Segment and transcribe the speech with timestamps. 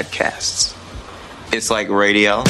[0.00, 0.74] Podcasts.
[1.52, 2.42] It's like radio,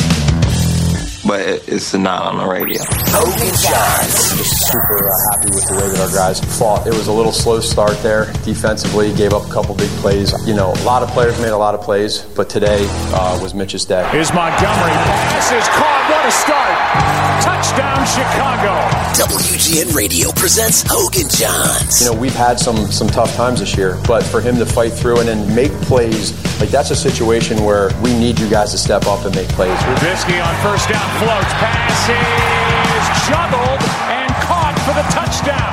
[1.27, 2.81] but it's not on the radio.
[3.13, 4.37] Hoge and Jahns.
[4.39, 6.87] Just super uh, happy with the way that our guys fought.
[6.87, 9.13] It was a little slow start there defensively.
[9.15, 10.33] Gave up a couple big plays.
[10.47, 13.55] You know, a lot of players made a lot of plays, but today uh, was
[13.55, 14.03] Mitch's day.
[14.17, 16.01] Is Montgomery pass is caught.
[16.11, 17.21] What a start!
[17.41, 18.75] Touchdown Chicago.
[19.17, 22.01] WGN Radio presents Hoge and Jahns.
[22.01, 24.93] You know, we've had some some tough times this year, but for him to fight
[24.93, 28.79] through and then make plays, like that's a situation where we need you guys to
[28.79, 29.77] step up and make plays.
[29.79, 31.53] Trubisky on first down floats.
[31.59, 35.73] Pass is juggled and caught for the touchdown.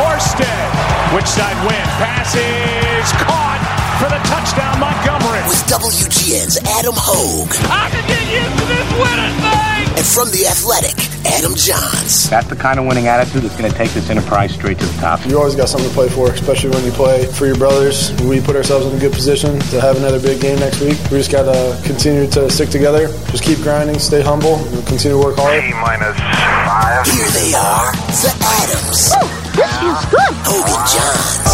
[0.00, 0.68] Horsted.
[1.14, 1.92] Which side wins?
[2.00, 3.60] Pass is caught
[4.00, 4.80] for the touchdown.
[4.80, 5.44] Montgomery.
[5.46, 7.52] With WGN's Adam Hoge.
[7.70, 9.98] I can get used to this winning thing.
[9.98, 12.28] And from the Athletic, Adam Jahns.
[12.28, 15.00] That's the kind of winning attitude that's going to take this enterprise straight to the
[15.00, 15.24] top.
[15.26, 18.12] You always got something to play for, especially when you play for your brothers.
[18.22, 20.98] We put ourselves in a good position to have another big game next week.
[21.10, 25.18] We just got to continue to stick together, just keep grinding, stay humble, and continue
[25.18, 25.54] to work hard.
[25.62, 27.06] A minus five.
[27.06, 29.12] Here they are, the Adams.
[29.14, 30.34] Oh, this feels good.
[30.44, 31.52] Hogan Johns.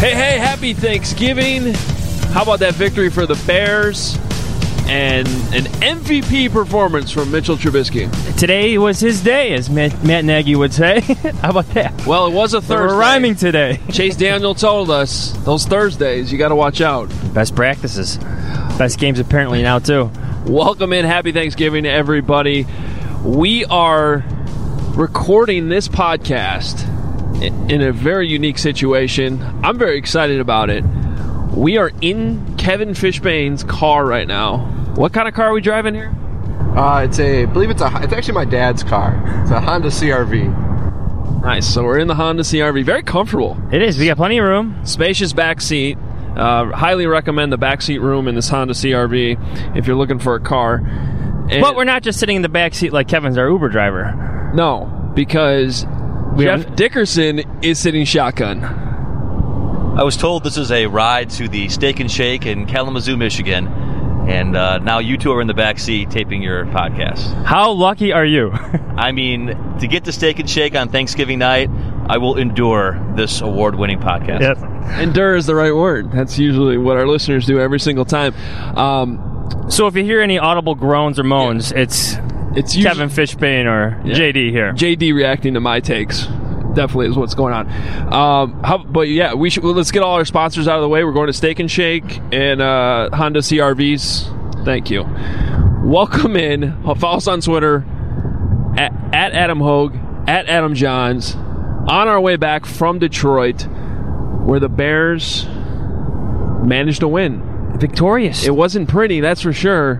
[0.00, 1.74] Hey, hey, happy Thanksgiving.
[2.32, 4.16] How about that victory for the Bears?
[4.90, 8.10] And an MVP performance from Mitchell Trubisky.
[8.36, 10.98] Today was his day, as Matt, Matt Nagy would say.
[11.42, 12.04] How about that?
[12.08, 12.74] Well, it was a Thursday.
[12.74, 13.78] We're rhyming today.
[13.92, 17.08] Chase Daniel told us those Thursdays, you got to watch out.
[17.32, 18.18] Best practices.
[18.78, 20.10] Best games apparently now, too.
[20.44, 21.04] Welcome in.
[21.04, 22.66] Happy Thanksgiving to everybody.
[23.24, 24.24] We are
[24.96, 26.88] recording this podcast
[27.70, 29.40] in a very unique situation.
[29.62, 30.82] I'm very excited about it.
[31.54, 34.78] We are in Kevin Fishbain's car right now.
[35.00, 36.14] What kind of car are we driving here?
[36.76, 39.18] Uh, it's a, I believe it's a, it's actually my dad's car.
[39.40, 41.40] It's a Honda CRV.
[41.42, 41.66] Nice.
[41.72, 42.84] So we're in the Honda CRV.
[42.84, 43.56] Very comfortable.
[43.72, 43.98] It is.
[43.98, 44.78] We got plenty of room.
[44.84, 45.96] Spacious back seat.
[46.36, 50.34] Uh, highly recommend the back seat room in this Honda CRV if you're looking for
[50.34, 50.82] a car.
[51.48, 54.52] And but we're not just sitting in the back seat like Kevin's our Uber driver.
[54.54, 55.86] No, because
[56.34, 56.74] we Jeff are...
[56.74, 58.62] Dickerson is sitting shotgun.
[59.98, 63.66] I was told this is a ride to the Steak and Shake in Kalamazoo, Michigan,
[64.30, 67.44] and uh, now you two are in the back seat taping your podcast.
[67.44, 68.52] How lucky are you?
[68.96, 69.48] I mean,
[69.80, 71.68] to get to Steak and Shake on Thanksgiving night,
[72.08, 74.40] I will endure this award-winning podcast.
[74.40, 75.00] Yep.
[75.00, 76.12] Endure is the right word.
[76.12, 78.32] That's usually what our listeners do every single time.
[78.76, 81.80] Um, so if you hear any audible groans or moans, yeah.
[81.80, 82.14] it's
[82.54, 84.14] it's usually, Kevin Fishbain or yeah.
[84.14, 84.72] JD here.
[84.72, 86.26] JD reacting to my takes
[86.74, 87.68] definitely is what's going on.
[88.12, 90.88] Um, how, but yeah, we should well, let's get all our sponsors out of the
[90.88, 91.04] way.
[91.04, 94.64] We're going to Steak and Shake and uh, Honda CRVs.
[94.64, 95.04] Thank you.
[95.84, 96.82] Welcome in.
[96.82, 97.84] Follow us on Twitter
[98.76, 99.94] at, at Adam Hoge
[100.26, 101.36] at Adam Jahns.
[101.88, 103.66] On our way back from Detroit,
[104.44, 105.46] where the Bears
[106.64, 107.42] managed to win,
[107.78, 108.46] victorious.
[108.46, 109.94] It wasn't pretty, that's for sure.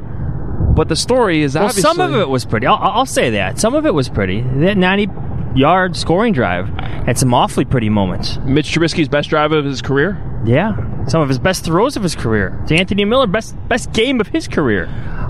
[0.74, 2.66] But the story is well, obviously some of it was pretty.
[2.66, 4.40] I'll, I'll, say that some of it was pretty.
[4.40, 5.08] That ninety
[5.54, 6.68] yard scoring drive
[7.06, 8.38] had some awfully pretty moments.
[8.44, 10.20] Mitch Trubisky's best drive of his career.
[10.44, 12.62] Yeah, some of his best throws of his career.
[12.68, 14.86] To Anthony Miller, best best game of his career.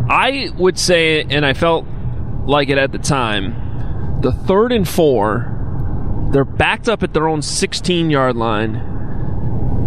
[0.09, 1.87] I would say, and I felt
[2.45, 4.21] like it at the time.
[4.23, 8.87] The third and four, they're backed up at their own 16 yard line.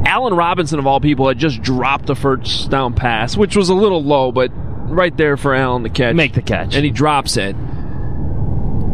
[0.06, 3.74] Allen Robinson, of all people, had just dropped a first down pass, which was a
[3.74, 4.52] little low, but
[4.90, 6.16] right there for Allen to catch.
[6.16, 6.76] Make the catch.
[6.76, 7.56] And he drops it.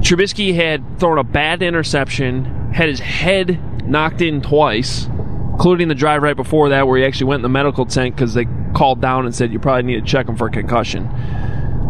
[0.01, 5.07] Trubisky had thrown a bad interception, had his head knocked in twice,
[5.51, 8.33] including the drive right before that where he actually went in the medical tent because
[8.33, 11.07] they called down and said you probably need to check him for concussion.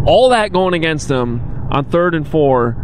[0.05, 1.41] All that going against him
[1.71, 2.75] on third and four,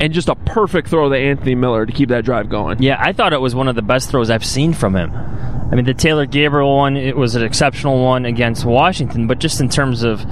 [0.00, 2.82] and just a perfect throw to Anthony Miller to keep that drive going.
[2.82, 5.12] Yeah, I thought it was one of the best throws I've seen from him.
[5.14, 9.60] I mean, the Taylor Gabriel one, it was an exceptional one against Washington, but just
[9.60, 10.24] in terms of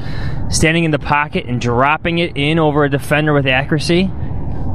[0.50, 4.10] standing in the pocket and dropping it in over a defender with accuracy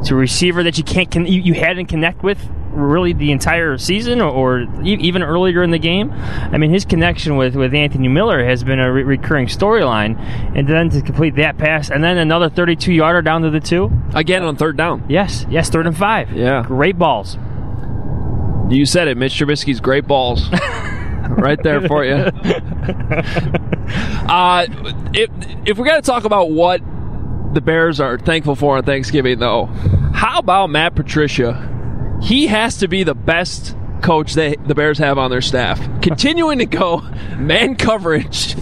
[0.04, 2.38] to a receiver that you can't con- you, you hadn't connect with
[2.72, 6.12] really the entire season or, or e- even earlier in the game.
[6.12, 10.20] I mean, his connection with, with Anthony Miller has been a re- recurring storyline.
[10.56, 13.92] And then to complete that pass, and then another 32 yarder down to the two.
[14.14, 15.06] Again on third down.
[15.10, 16.32] Yes, yes, third and five.
[16.34, 16.64] Yeah.
[16.64, 17.38] Great balls.
[18.70, 20.50] You said it, Mitch Trubisky's great balls.
[21.30, 22.14] right there for you.
[24.28, 24.66] uh,
[25.14, 25.30] if
[25.66, 26.82] if we got to talk about what
[27.56, 29.66] the Bears are thankful for on Thanksgiving, though,
[30.14, 31.72] how about Matt Patricia?
[32.22, 35.80] He has to be the best coach they the Bears have on their staff.
[36.02, 36.98] Continuing to go
[37.38, 38.56] man coverage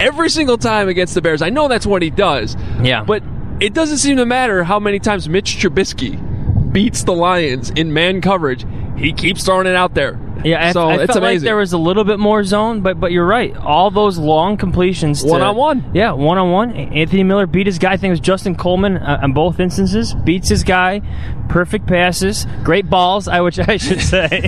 [0.00, 1.42] every single time against the Bears.
[1.42, 2.56] I know that's what he does.
[2.82, 3.04] Yeah.
[3.04, 3.22] But
[3.60, 8.20] it doesn't seem to matter how many times Mitch Trubisky beats the Lions in man
[8.20, 8.64] coverage.
[8.98, 10.18] He keeps throwing it out there.
[10.44, 11.46] Yeah, so I, I it's felt like amazing.
[11.46, 13.56] there was a little bit more zone, but but you're right.
[13.56, 15.90] All those long completions, to- One on one.
[15.94, 16.70] Yeah, one on one.
[16.72, 17.92] Anthony Miller beat his guy.
[17.92, 20.14] I think it was Justin Coleman uh, on both instances.
[20.14, 21.00] Beats his guy.
[21.48, 23.26] Perfect passes, great balls.
[23.26, 24.28] I which I should say,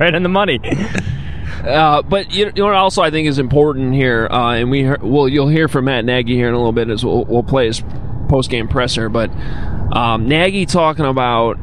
[0.00, 0.60] right on the money.
[1.62, 5.28] Uh, but you know what also I think is important here, uh, and we well
[5.28, 7.82] you'll hear from Matt Nagy here in a little bit as we'll, we'll play his
[8.28, 9.10] post game presser.
[9.10, 9.30] But
[9.94, 11.58] um, Nagy talking about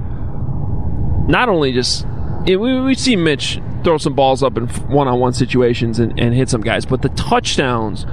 [1.28, 2.06] not only just
[2.46, 6.34] we we see Mitch throw some balls up in one on one situations and, and
[6.34, 8.06] hit some guys, but the touchdowns,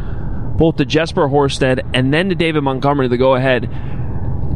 [0.56, 3.68] both to Jesper Horsted and then to David Montgomery, the go ahead,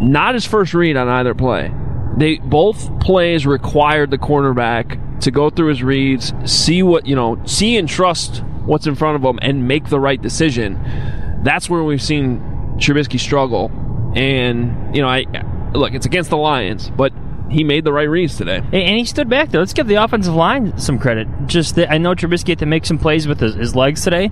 [0.01, 1.73] not his first read on either play.
[2.17, 7.41] They both plays required the cornerback to go through his reads, see what you know,
[7.45, 10.81] see and trust what's in front of him, and make the right decision.
[11.43, 12.41] That's where we've seen
[12.77, 13.71] Trubisky struggle.
[14.17, 15.25] And you know, I
[15.75, 17.13] look, it's against the Lions, but
[17.51, 18.57] he made the right reads today.
[18.57, 19.61] And and he stood back there.
[19.61, 21.29] Let's give the offensive line some credit.
[21.47, 24.31] Just that I know Trubisky had to make some plays with his, his legs today,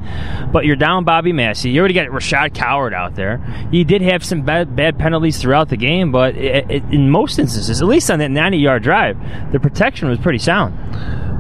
[0.53, 1.71] but you're down Bobby Massie.
[1.71, 3.69] You already got Rashaad Coward out there.
[3.71, 7.39] You did have some bad bad penalties throughout the game, but it, it, in most
[7.39, 9.17] instances, at least on that 90 yard drive,
[9.53, 10.75] the protection was pretty sound.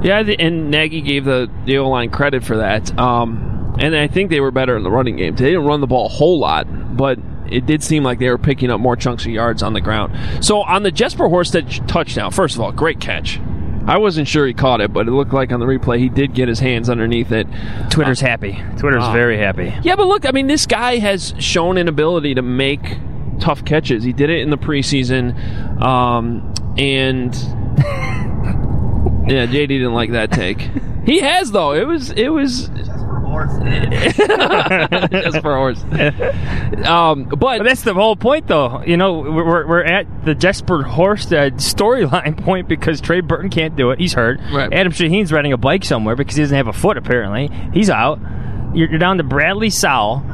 [0.04, 2.96] Yeah, and Nagy gave the the O line credit for that.
[2.98, 5.36] Um, and I think they were better in the running game.
[5.36, 7.18] They didn't run the ball a whole lot, but
[7.52, 10.44] it did seem like they were picking up more chunks of yards on the ground.
[10.44, 13.40] So on the Jesper Horsted touchdown, first of all, great catch.
[13.88, 16.34] I wasn't sure he caught it, but it looked like on the replay he did
[16.34, 17.46] get his hands underneath it.
[17.90, 18.60] Twitter's happy.
[18.78, 19.12] Twitter's Ah.
[19.12, 19.72] very happy.
[19.82, 22.98] Yeah, but look, I mean, this guy has shown an ability to make
[23.38, 24.02] tough catches.
[24.02, 27.32] He did it in the preseason, um, and
[29.28, 30.68] yeah, JD didn't like that take.
[31.04, 31.72] He has though.
[31.72, 32.68] It was it was
[35.22, 35.82] just for a horse.
[36.86, 38.82] Um, but, But that's the whole point, though.
[38.82, 43.90] You know, we're, we're at the Jesper Horsted storyline point because Trey Burton can't do
[43.90, 43.98] it.
[43.98, 44.40] He's hurt.
[44.52, 44.72] Right.
[44.72, 47.50] Adam Shaheen's riding a bike somewhere because he doesn't have a foot, apparently.
[47.72, 48.18] He's out.
[48.74, 50.24] You're, you're down to Bradley Sowell,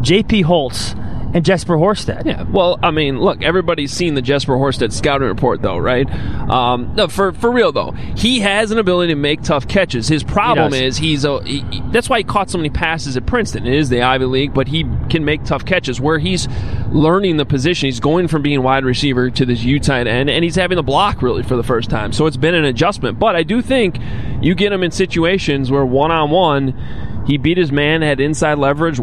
[0.00, 0.42] J.P.
[0.42, 0.94] Holtz,
[1.34, 2.24] and Jesper Horsted.
[2.24, 6.08] Yeah, well, I mean, look, everybody's seen the Jesper Horsted scouting report, though, right?
[6.48, 10.08] Um, no, for for real though, he has an ability to make tough catches.
[10.08, 11.42] His problem He is he's a.
[11.44, 13.66] He, that's why he caught so many passes at Princeton.
[13.66, 16.00] It is the Ivy League, but he can make tough catches.
[16.00, 16.48] Where he's
[16.90, 20.44] learning the position, he's going from being wide receiver to this U tight end, and
[20.44, 22.12] he's having the block really for the first time.
[22.12, 23.18] So it's been an adjustment.
[23.18, 23.98] But I do think
[24.40, 28.58] you get him in situations where one on one, he beat his man, had inside
[28.58, 29.00] leverage,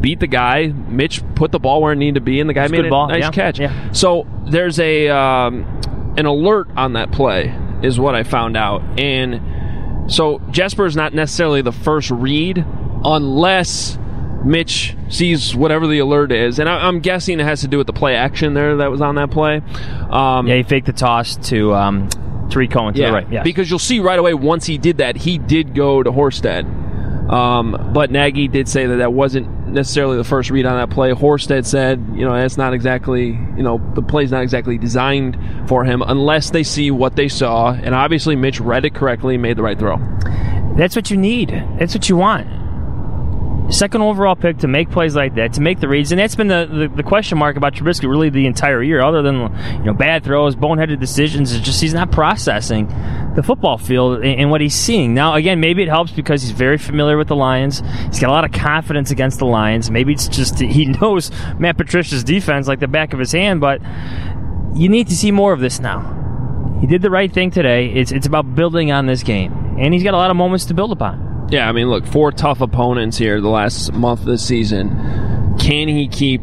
[0.00, 0.68] beat the guy.
[0.68, 2.90] Mitch put the ball where it needed to be, and the guy It's made a
[2.90, 3.58] ball, nice yeah, catch.
[3.58, 3.92] yeah.
[3.92, 5.64] So there's a um,
[6.16, 11.12] an alert on that play, is what I found out, and so Jesper is not
[11.14, 12.64] necessarily the first read
[13.04, 13.98] unless.
[14.44, 17.88] Mitch sees whatever the alert is, and I, I'm guessing it has to do with
[17.88, 19.56] the play action there that was on that play.
[20.10, 22.08] Um, Yeah, he faked the toss to um,
[22.48, 23.26] Tarik Cohen to yeah, the right.
[23.32, 23.42] Yes.
[23.44, 26.64] because you'll see right away once he did that, he did go to Horsted.
[27.28, 31.12] Um, but Nagy did say that that wasn't necessarily the first read on that play.
[31.12, 35.38] Horsted said, you know, that's not exactly, you know, the play's not exactly designed
[35.68, 37.72] for him unless they see what they saw.
[37.72, 39.98] And obviously, Mitch read it correctly, made the right throw.
[40.76, 41.50] That's what you need.
[41.78, 42.57] That's what you want.
[43.70, 46.48] Second overall pick to make plays like that, to make the reads, and that's been
[46.48, 49.02] the, the, the question mark about Trubisky really the entire year.
[49.02, 49.40] Other than
[49.78, 52.88] you know bad throws, boneheaded decisions, it's just he's not processing
[53.36, 55.12] the football field and, and what he's seeing.
[55.12, 57.82] Now, again, maybe it helps because he's very familiar with the Lions.
[58.06, 59.90] He's got a lot of confidence against the Lions.
[59.90, 63.60] Maybe it's just he knows Matt Patricia's defense like the back of his hand.
[63.60, 63.82] But
[64.74, 66.14] you need to see more of this now.
[66.80, 67.90] He did the right thing today.
[67.90, 70.74] It's it's about building on this game, and he's got a lot of moments to
[70.74, 71.28] build upon.
[71.50, 74.90] Yeah, I mean, look, four tough opponents here the last month of the season.
[75.58, 76.42] Can he keep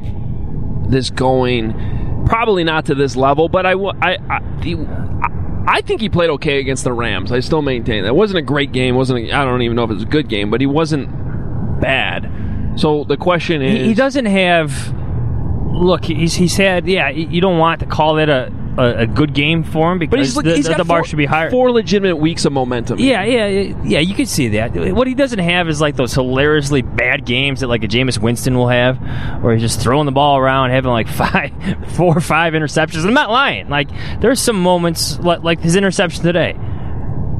[0.87, 2.23] this going?
[2.25, 5.05] Probably not to this level, but I, I, I, the-
[5.67, 7.31] I think he played okay against the Rams.
[7.31, 8.09] I still maintain that.
[8.09, 8.95] It wasn't a great game.
[8.95, 11.09] wasn't I I don't even know if it was a good game, but he wasn't
[11.81, 12.31] bad.
[12.75, 14.93] So the question is, He, he doesn't have.
[15.71, 16.87] Look, he's he's had.
[16.87, 20.19] Yeah, you don't want to call it a, a, a good game for him because
[20.19, 21.49] he's, the, he's the, the bar four, should be higher.
[21.49, 22.99] Four legitimate weeks of momentum.
[22.99, 23.99] Yeah, yeah, yeah, yeah.
[23.99, 24.75] You can see that.
[24.93, 28.57] What he doesn't have is like those hilariously bad games that like a Jameis Winston
[28.57, 28.97] will have,
[29.41, 31.51] where he's just throwing the ball around, having like five,
[31.93, 33.05] four or five interceptions.
[33.05, 33.69] I'm not lying.
[33.69, 33.89] Like
[34.19, 36.53] there's some moments like, like his interception today,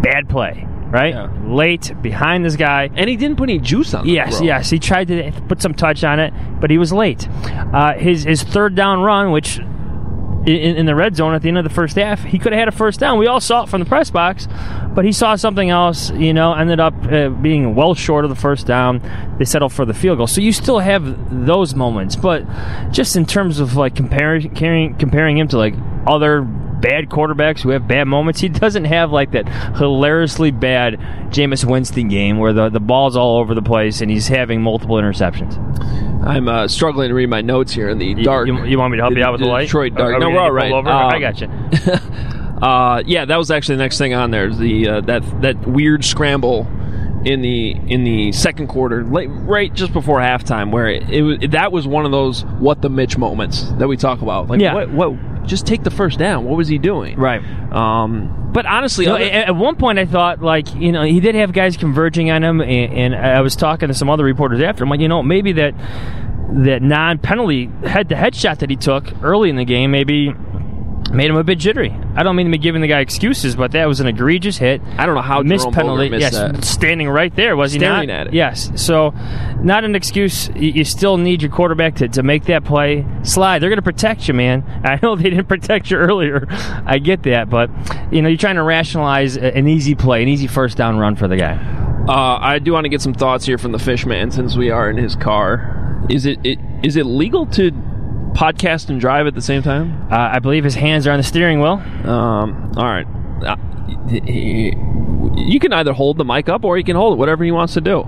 [0.01, 0.68] bad play.
[0.89, 1.30] right?
[1.46, 4.08] Late behind this guy, and he didn't put any juice on.
[4.08, 4.46] Yes, throw.
[4.46, 7.27] yes, he tried to put some touch on it, but he was late.
[7.30, 9.60] Uh, his his third down run, which
[10.45, 12.59] in, in, the red zone at the end of the first half, he could have
[12.59, 13.17] had a first down.
[13.17, 14.47] We all saw it from the press box,
[14.93, 16.11] but he saw something else.
[16.11, 19.01] You know, ended up uh, being well short of the first down.
[19.39, 20.27] They settled for the field goal.
[20.27, 22.45] So you still have those moments, but
[22.91, 25.73] just in terms of like comparing comparing him to like
[26.05, 26.47] other
[26.86, 28.39] bad quarterbacks who have bad moments.
[28.39, 31.00] He doesn't have like that hilariously bad
[31.32, 34.98] Jameis Winston game where the, the ball's all over the place and he's having multiple
[34.98, 35.56] interceptions.
[36.24, 38.48] I'm uh, struggling to read my notes here in the dark.
[38.48, 39.65] You, you want me to help you out with the, light?
[39.65, 40.15] Detroit dark.
[40.15, 40.74] Are no, we we're all.
[40.75, 40.89] Over?
[40.89, 41.48] Um, I got you.
[41.48, 44.51] uh, yeah, that was actually the next thing on there.
[44.51, 46.68] The uh, that that weird scramble
[47.25, 51.38] in the in the second quarter, late, right just before halftime, where it, it, was
[51.50, 54.48] that was one of those what the Mitch moments that we talk about.
[54.48, 54.74] Like, Yeah.
[54.74, 56.45] what, what just take the first down.
[56.45, 57.17] What was he doing?
[57.17, 57.41] Right.
[57.71, 61.19] Um, but honestly, No, other- at at one point, I thought like you know he
[61.19, 64.61] did have guys converging on him, and, and I was talking to some other reporters
[64.61, 64.83] after.
[64.83, 65.73] I'm like, you know, maybe that
[66.57, 70.33] that non-penalty head-to-head shot that he took early in the game maybe
[71.12, 71.95] made him a bit jittery.
[72.15, 74.81] I don't mean to be giving the guy excuses, but that was an egregious hit.
[74.97, 76.09] I don't know how missed Jerome penalty.
[76.09, 76.63] Missed yes, that.
[76.63, 78.09] standing right there was he not?
[78.09, 78.33] at it.
[78.33, 78.71] Yes.
[78.75, 79.12] So,
[79.62, 80.50] not an excuse.
[80.50, 83.59] You, you still need your quarterback to, to make that play slide.
[83.59, 84.63] They're going to protect you, man.
[84.83, 86.45] I know they didn't protect you earlier.
[86.50, 87.69] I get that, but
[88.12, 91.27] you know you're trying to rationalize an easy play, an easy first down run for
[91.27, 91.55] the guy.
[92.07, 94.89] Uh, I do want to get some thoughts here from the Fishman since we are
[94.89, 96.05] in his car.
[96.07, 97.71] Is it, it is it legal to
[98.36, 100.12] podcast and drive at the same time?
[100.12, 101.82] Uh, I believe his hands are on the steering wheel.
[102.04, 103.08] Um, all right.
[103.44, 103.56] Uh,
[104.12, 107.74] you can either hold the mic up or he can hold it, whatever he wants
[107.74, 108.08] to do.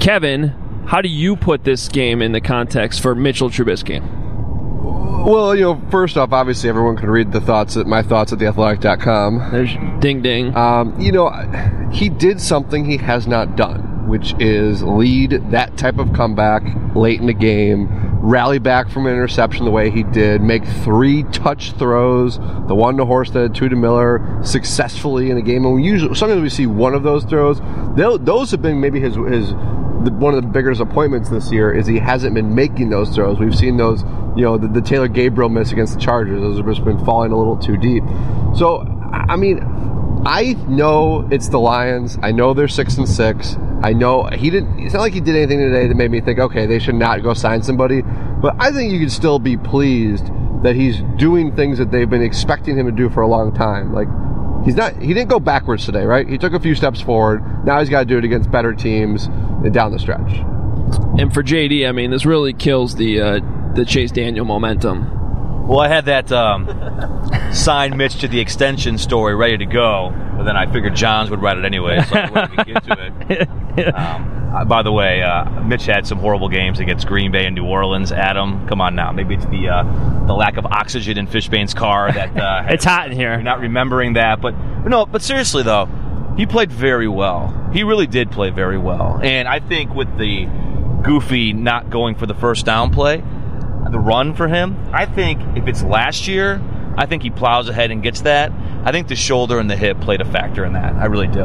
[0.00, 0.48] Kevin,
[0.86, 4.00] how do you put this game in the context for Mitchell Trubisky?
[5.26, 8.38] Well, you know, first off, obviously everyone can read the thoughts at my thoughts at
[8.38, 9.50] theathletic.com.
[9.50, 10.56] There's ding ding.
[10.56, 11.28] Um, you know,
[11.92, 16.62] he did something he has not done, which is lead that type of comeback
[16.96, 17.88] late in the game,
[18.20, 22.96] rally back from an interception the way he did, make three touch throws, the one
[22.96, 25.64] to Horsted, two to Miller, successfully in a game.
[25.64, 27.60] And we usually sometimes we see one of those throws.
[27.96, 29.54] Those have been maybe his his
[30.04, 33.38] the, one of the bigger disappointments this year is he hasn't been making those throws.
[33.38, 34.02] We've seen those,
[34.36, 36.40] you know, the, the Taylor Gabriel miss against the Chargers.
[36.40, 38.04] Those have just been falling a little too deep.
[38.54, 38.80] So,
[39.12, 39.60] I mean,
[40.24, 42.18] I know it's the Lions.
[42.22, 43.56] I know they're six and six.
[43.82, 44.80] I know he didn't.
[44.80, 47.22] It's not like he did anything today that made me think, okay, they should not
[47.22, 48.02] go sign somebody.
[48.02, 50.30] But I think you could still be pleased
[50.62, 53.92] that he's doing things that they've been expecting him to do for a long time.
[53.92, 54.08] Like
[54.64, 55.00] he's not.
[55.00, 56.28] He didn't go backwards today, right?
[56.28, 57.64] He took a few steps forward.
[57.64, 59.28] Now he's got to do it against better teams
[59.70, 60.32] down the stretch.
[61.18, 63.40] And for JD, I mean, this really kills the uh,
[63.74, 65.17] the Chase Daniel momentum.
[65.68, 66.66] Well, I had that um,
[67.52, 71.42] sign Mitch to the extension story ready to go, but then I figured Jahns would
[71.42, 73.48] write it anyway, so I wouldn't get into it.
[73.78, 77.54] Um, uh, by the way, uh, Mitch had some horrible games against Green Bay and
[77.54, 78.10] New Orleans.
[78.10, 79.12] Adam, come on now.
[79.12, 83.08] Maybe it's the uh, the lack of oxygen in Fishbain's car that uh, It's hot
[83.08, 83.34] in here.
[83.34, 84.40] you're not remembering that.
[84.40, 85.86] But, but no, but seriously though,
[86.36, 87.70] he played very well.
[87.72, 90.46] He really did play very well, and I think with the
[91.04, 93.22] goofy not going for the first down play,
[93.92, 94.76] the run for him.
[94.92, 96.60] I think if it's last year,
[96.96, 98.52] I think he plows ahead and gets that.
[98.84, 100.94] I think the shoulder and the hip played a factor in that.
[100.94, 101.40] I really do.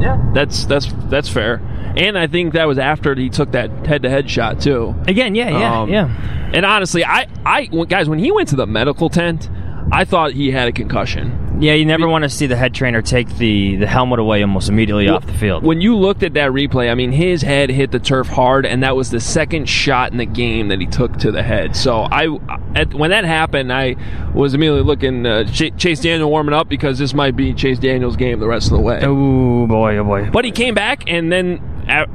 [0.00, 1.62] Yeah, that's that's that's fair.
[1.96, 4.94] And I think that was after he took that head-to-head shot too.
[5.06, 6.50] Again, yeah, yeah, Um, yeah.
[6.52, 9.48] And honestly, I, I, guys, when he went to the medical tent,
[9.92, 11.58] I thought he had a concussion.
[11.60, 14.68] Yeah, you never want to see the head trainer take the, the helmet away almost
[14.68, 15.62] immediately off the field.
[15.62, 18.82] When you looked at that replay, I mean, his head hit the turf hard, and
[18.82, 21.76] that was the second shot in the game that he took to the head.
[21.76, 22.26] So I,
[22.74, 23.94] at, when that happened, I
[24.34, 28.16] was immediately looking uh, Ch- Chase Daniel warming up because this might be Chase Daniel's
[28.16, 29.00] game the rest of the way.
[29.02, 30.28] Oh boy, oh boy.
[30.30, 32.06] But he came back, and then uh,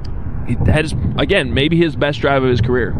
[0.47, 2.93] he had his, again maybe his best drive of his career.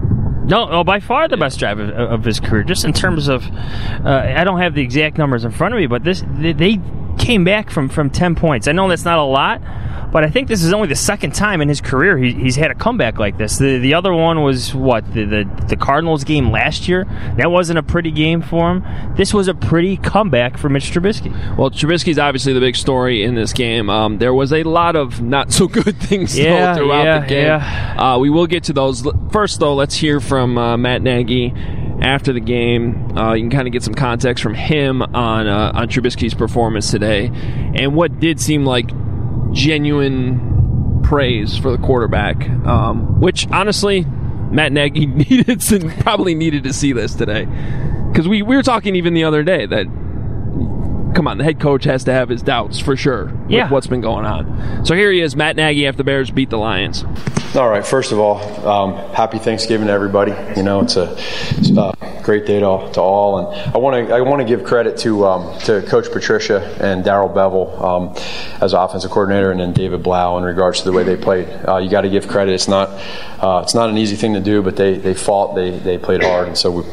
[0.50, 2.64] No, oh, by far the best drive of, of his career.
[2.64, 5.86] Just in terms of, uh, I don't have the exact numbers in front of me,
[5.86, 6.82] but this they, they
[7.30, 8.68] came back from from ten points.
[8.68, 9.62] I know that's not a lot,
[10.12, 12.72] but I think this is only the second time in his career he, he's had
[12.72, 13.60] a comeback like this.
[13.60, 17.06] The the other one was what the, the the Cardinals game last year.
[17.38, 19.16] That wasn't a pretty game for him.
[19.16, 21.30] This was a pretty comeback for Mitch Trubisky.
[21.56, 23.92] Well, Trubisky's obviously the big story in this game.
[23.92, 27.46] Um, there was a lot of not so good things though, throughout yeah, the game.
[27.46, 27.96] yeah.
[28.16, 29.76] Uh, we will get to those first, though.
[29.76, 31.54] Let's hear from uh, Matt Nagy
[32.02, 33.18] after the game.
[33.18, 36.92] Uh, you can kind of get some context from him on uh, on Trubisky's performance
[36.92, 37.28] today,
[37.76, 38.90] and what did seem like
[39.52, 42.48] genuine praise for the quarterback.
[42.50, 44.06] Um, which honestly,
[44.52, 45.62] Matt Nagy needed
[46.00, 47.48] probably needed to see this today
[48.12, 49.86] because we, we were talking even the other day that
[51.14, 53.70] come on, the head coach has to have his doubts for sure with Yeah.
[53.70, 54.86] what's been going on.
[54.86, 57.04] So here he is, Matt Nagy after the Bears beat the Lions.
[57.56, 57.84] All right.
[57.86, 58.38] First of all,
[58.68, 60.34] um, happy Thanksgiving to everybody.
[60.56, 61.16] You know, it's a,
[61.58, 64.64] it's a great day to, to all, and I want to I want to give
[64.64, 68.16] credit to um, to Coach Patricia and Darrell Bevell um,
[68.62, 71.48] as offensive coordinator, and then David Blough in regards to the way they played.
[71.68, 72.54] Uh, you got to give credit.
[72.54, 72.90] It's not
[73.42, 76.22] uh, it's not an easy thing to do, but they, they fought, they they played
[76.24, 76.84] hard, and so we.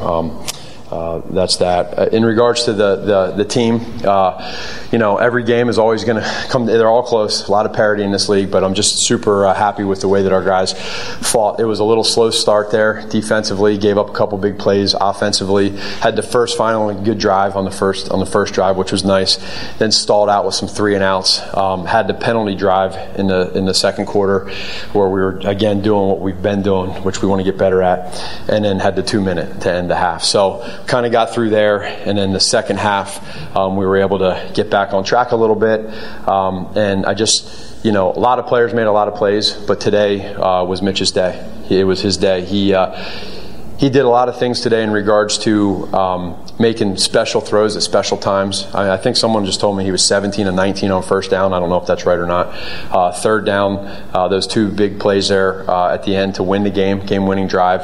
[0.89, 1.99] Uh, that's that.
[1.99, 4.55] Uh, in regards to the the, the team, uh,
[4.91, 6.65] you know, every game is always going to come.
[6.65, 7.47] They're all close.
[7.47, 10.07] A lot of parity in this league, but I'm just super uh, happy with the
[10.07, 10.73] way that our guys
[11.21, 11.59] fought.
[11.59, 13.77] It was a little slow start there defensively.
[13.77, 15.75] Gave up a couple big plays offensively.
[15.99, 19.03] Had the first final good drive on the first on the first drive, which was
[19.03, 19.35] nice.
[19.79, 21.41] Then stalled out with some three and outs.
[21.53, 24.49] Um, had the penalty drive in the in the second quarter,
[24.93, 27.81] where we were again doing what we've been doing, which we want to get better
[27.81, 28.15] at,
[28.47, 30.23] and then had the two minute to end the half.
[30.23, 34.19] So kind of got through there, and then the second half, um, we were able
[34.19, 35.85] to get back on track a little bit,
[36.27, 39.53] um, and I just, you know, a lot of players made a lot of plays,
[39.53, 41.49] but today uh, was Mitch's day.
[41.69, 42.45] It was his day.
[42.45, 42.73] He.
[42.73, 43.33] Uh,
[43.77, 47.83] he did a lot of things today in regards to um, making special throws at
[47.83, 48.65] special times.
[48.73, 51.53] I, I, think someone just told me he was 17 and 19 on first down.
[51.53, 52.47] I don't know if that's right or not.
[52.91, 53.77] Uh, third down,
[54.13, 57.47] uh, those two big plays there uh, at the end to win the game, game-winning
[57.47, 57.81] drive,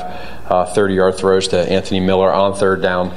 [0.47, 3.15] 30-yard throws to Anthony Miller on third down.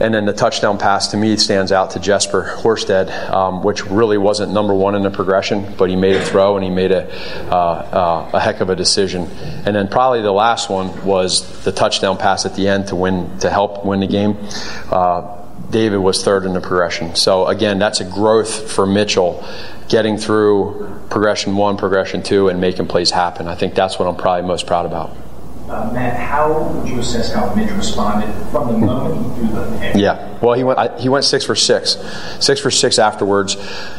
[0.00, 4.18] And then the touchdown pass to me stands out to Jesper Horsted, um, which really
[4.18, 7.10] wasn't number one in the progression, but he made a throw and he made a,
[7.50, 9.22] uh, uh, a heck of a decision.
[9.64, 13.38] And then probably the last one was the touchdown pass at the end to win
[13.38, 14.36] to help win the game.
[14.90, 17.16] Uh, David was third in the progression.
[17.16, 19.44] So again, that's a growth for Mitchell,
[19.88, 23.48] getting through progression one, progression two, and making plays happen.
[23.48, 25.16] I think that's what I'm probably most proud about.
[25.68, 29.78] Uh, Matt, how would you assess how Mitch responded from the moment he threw the
[29.80, 29.96] pick?
[29.96, 31.96] Yeah, well, he went I, he went six for six,
[32.40, 33.56] six for six afterwards.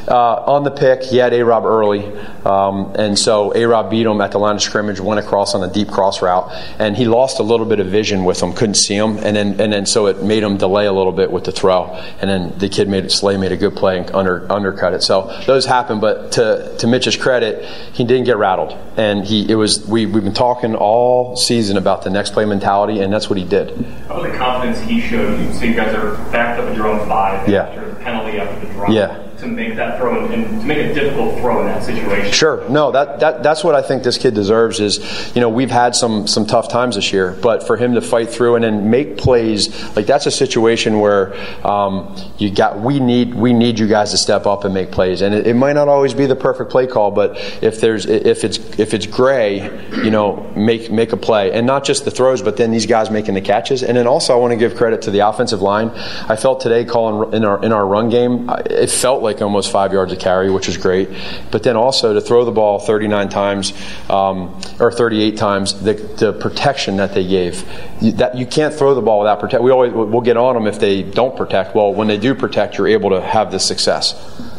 [0.08, 2.06] Uh, on the pick, he had A Rob early,
[2.46, 5.64] um, and so A Rob beat him at the line of scrimmage, went across on
[5.64, 8.76] a deep cross route, and he lost a little bit of vision with him, couldn't
[8.76, 11.44] see him, and then and then so it made him delay a little bit with
[11.44, 11.86] the throw,
[12.22, 13.12] and then the kid made it.
[13.12, 15.04] Slay made a good play and under undercut it.
[15.04, 19.56] So those happen, but to to Mitch's credit, he didn't get rattled, and he it
[19.56, 23.30] was we we've been talking all season season about the next play mentality, and that's
[23.30, 23.70] what he did.
[24.08, 25.54] How about the confidence he showed you?
[25.54, 27.64] So you guys are backed up at your own five yeah.
[27.64, 28.92] after the penalty after the drop.
[28.92, 29.27] Yeah.
[29.40, 32.32] To make that throw and, to make a difficult throw in that situation.
[32.32, 32.68] Sure.
[32.70, 34.98] No, that, that that's what I think this kid deserves is,
[35.36, 38.30] you know, we've had some some tough times this year, but for him to fight
[38.30, 43.36] through and then make plays, like that's a situation where um, you got we need
[43.36, 45.22] we need you guys to step up and make plays.
[45.22, 48.44] And it, it might not always be the perfect play call, but if there's if
[48.44, 49.66] it's if it's gray,
[50.04, 51.52] you know, make make a play.
[51.52, 53.84] And not just the throws, but then these guys making the catches.
[53.84, 55.90] And then also I want to give credit to the offensive line.
[56.28, 59.94] I felt today calling in our in our run game, it felt like almost five
[59.94, 61.10] yards of carry, which is great.
[61.52, 63.74] But then also to throw the ball 39 times
[64.10, 67.64] um, or 38 times, the, the protection that they gave.
[68.02, 69.64] You, that you can't throw the ball without protect.
[69.64, 71.76] We always we'll get on them if they don't protect.
[71.76, 74.14] Well, when they do protect, you're able to have the success.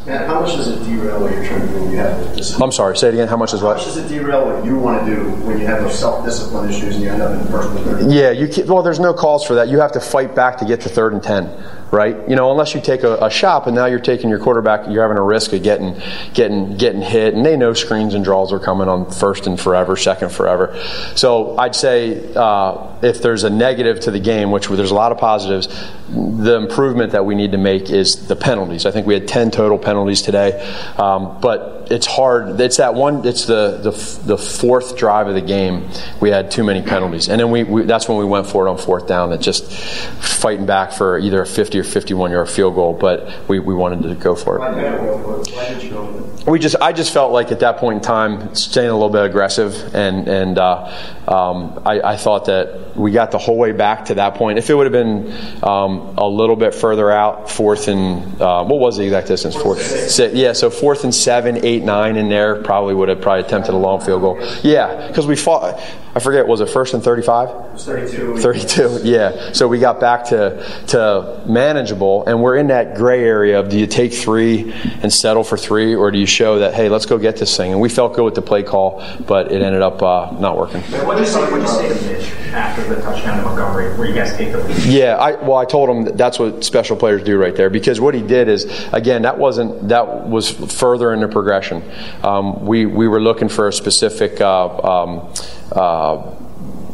[0.08, 2.58] Matt, how much does it derail what you're trying to do when you have this?
[2.58, 2.96] I'm sorry.
[2.96, 3.28] Say it again.
[3.28, 3.76] How much is what?
[3.76, 6.70] How much does it derail what you want to do when you have those self-discipline
[6.70, 8.10] issues and you end up in first and third?
[8.10, 9.68] Yeah, you can, well, there's no calls for that.
[9.68, 11.44] You have to fight back to get to third and ten,
[11.90, 12.28] right?
[12.28, 15.02] You know, unless you take a, a shot, and now you're taking your quarterback, you're
[15.02, 16.00] having a risk of getting
[16.34, 19.96] getting getting hit, and they know screens and draws are coming on first and forever,
[19.96, 20.78] second forever.
[21.14, 25.12] So I'd say uh, if there's a negative to the game, which there's a lot
[25.12, 25.68] of positives,
[26.08, 28.86] the improvement that we need to make is the penalties.
[28.86, 30.60] I think we had 10 total penalties today,
[30.96, 32.60] um, but it's hard.
[32.60, 33.26] It's that one.
[33.26, 35.88] It's the, the the fourth drive of the game.
[36.20, 38.70] We had too many penalties, and then we, we that's when we went for it
[38.70, 39.30] on fourth down.
[39.30, 43.58] That just fighting back for either a 50 or 51 yard field goal, but we,
[43.58, 44.60] we wanted to go for it.
[44.60, 45.56] Why did you go for it?
[45.56, 46.28] Why did you go with it?
[46.48, 49.24] We just, I just felt like at that point in time, staying a little bit
[49.24, 50.90] aggressive, and and uh,
[51.28, 54.58] um, I, I thought that we got the whole way back to that point.
[54.58, 55.30] If it would have been
[55.62, 59.56] um, a little bit further out, fourth and uh, what was the exact distance?
[59.56, 60.34] Fourth, six.
[60.34, 60.54] yeah.
[60.54, 64.00] So fourth and seven, eight, nine in there, probably would have probably attempted a long
[64.00, 64.38] field goal.
[64.62, 65.78] Yeah, because we fought.
[66.14, 67.78] I forget, was it first and thirty-five?
[67.78, 68.38] 32.
[68.38, 69.52] 32, yeah.
[69.52, 73.78] So we got back to to manageable, and we're in that gray area of do
[73.78, 77.18] you take three and settle for three, or do you show that hey, let's go
[77.18, 77.72] get this thing?
[77.72, 80.80] And we felt good with the play call, but it ended up uh, not working.
[81.06, 83.96] What did you say, what did you say to Mitch after the touchdown to Montgomery,
[83.98, 84.84] where you guys take the lead?
[84.84, 88.00] Yeah, I, well, I told him that that's what special players do right there because
[88.00, 91.82] what he did is, again, that wasn't that was further in the progression.
[92.22, 94.40] Um, we we were looking for a specific.
[94.40, 95.34] Uh, um,
[95.70, 96.34] uh,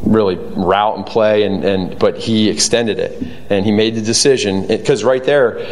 [0.05, 4.67] really route and play and, and but he extended it and he made the decision
[4.67, 5.65] because right there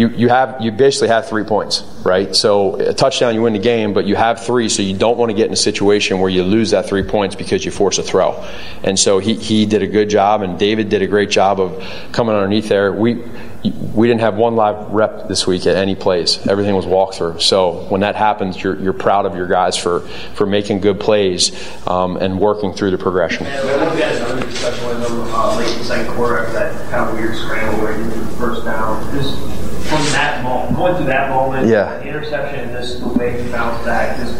[0.00, 2.34] you, you have you basically have three points, right?
[2.34, 5.30] So a touchdown, you win the game, but you have three, so you don't want
[5.30, 8.02] to get in a situation where you lose that three points because you force a
[8.02, 8.32] throw.
[8.82, 11.84] And so he, he did a good job, and David did a great job of
[12.12, 12.94] coming underneath there.
[12.94, 13.22] We
[13.94, 16.46] we didn't have one live rep this week at any plays.
[16.46, 17.42] Everything was walkthrough.
[17.42, 20.00] So when that happens, you're, you're proud of your guys for,
[20.34, 21.52] for making good plays
[21.86, 23.44] um, and working through the progression.
[23.46, 26.52] And we looked at another discussion with them uh, late in the second quarter after
[26.54, 29.14] that kind of weird scramble where he did the first down.
[29.14, 29.59] Just
[29.90, 31.98] from that moment, going through that moment, Yeah.
[31.98, 34.16] the interception, and this the way he bounced back.
[34.18, 34.34] Just,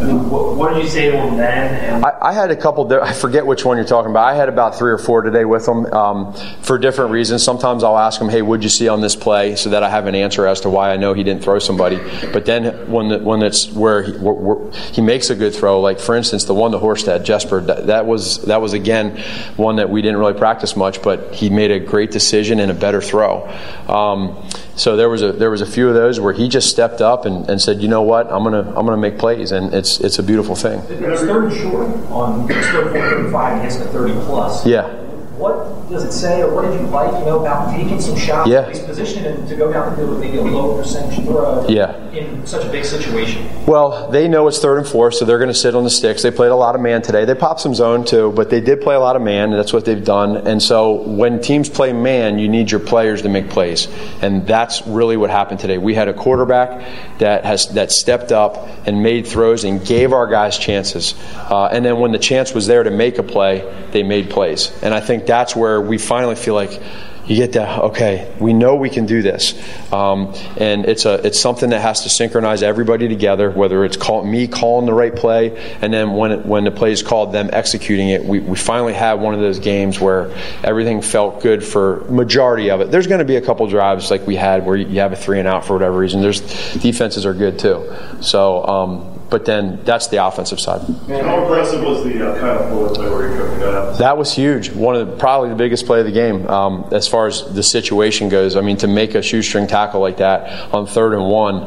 [0.00, 1.94] I mean, what, what did you say to him then?
[1.94, 2.92] And I, I had a couple.
[3.00, 4.24] I forget which one you're talking about.
[4.26, 7.44] I had about three or four today with them um, for different reasons.
[7.44, 10.06] Sometimes I'll ask them, "Hey, what'd you see on this play?" so that I have
[10.06, 12.00] an answer as to why I know he didn't throw somebody.
[12.32, 15.80] But then when the, when it's where he, where, where he makes a good throw,
[15.80, 19.22] like for instance the one to Horsted, Jesper, that, that was that was again
[19.56, 22.74] one that we didn't really practice much, but he made a great decision and a
[22.74, 23.46] better throw.
[23.88, 24.44] Um,
[24.76, 27.24] so there was a there was a few of those where he just stepped up
[27.26, 30.18] and, and said, you know what, I'm gonna I'm gonna make plays, and it's it's
[30.18, 30.80] a beautiful thing.
[30.90, 34.66] it was third short on third, four, third, and five against the 30 plus.
[34.66, 34.88] Yeah.
[35.36, 38.48] What does it say, or what did you like, you know, about taking some shots,
[38.48, 38.60] Yeah.
[38.60, 41.64] at least positioning him to go down the field with maybe a low percentage throw
[41.68, 41.92] Yeah.
[42.12, 43.42] in such a big situation?
[43.66, 46.22] Well, they know it's third and fourth, so they're going to sit on the sticks.
[46.22, 47.24] They played a lot of man today.
[47.24, 49.72] They popped some zone too, but they did play a lot of man, and that's
[49.72, 50.36] what they've done.
[50.36, 53.88] And so when teams play man, you need your players to make plays,
[54.22, 55.78] and that's really what happened today.
[55.78, 56.82] We had a quarterback
[57.18, 61.14] that has that stepped up and made throws and gave our guys chances.
[61.50, 64.72] Uh, and then when the chance was there to make a play, they made plays.
[64.82, 66.80] And I think that's where we finally feel like
[67.26, 67.78] you get that?
[67.78, 69.54] Okay we know we can do this.
[69.92, 74.24] Um, and it's a it's something that has to synchronize everybody together whether it's call,
[74.24, 77.50] me calling the right play and then when it, when the play is called them
[77.52, 78.24] executing it.
[78.24, 82.80] We, we finally have one of those games where everything felt good for majority of
[82.80, 82.90] it.
[82.90, 85.38] There's going to be a couple drives like we had where you have a three
[85.38, 86.20] and out for whatever reason.
[86.20, 86.40] There's
[86.74, 87.90] defenses are good too.
[88.20, 92.56] So um, but then that's the offensive side And how impressive was the uh, kind
[92.56, 93.98] of bullet play where he cooked it up?
[93.98, 94.70] that was huge.
[94.70, 97.64] One of the, probably the biggest play of the game um, as far as the
[97.64, 98.54] situation goes.
[98.54, 101.66] I mean, to make a shoestring tackle like that on third and one,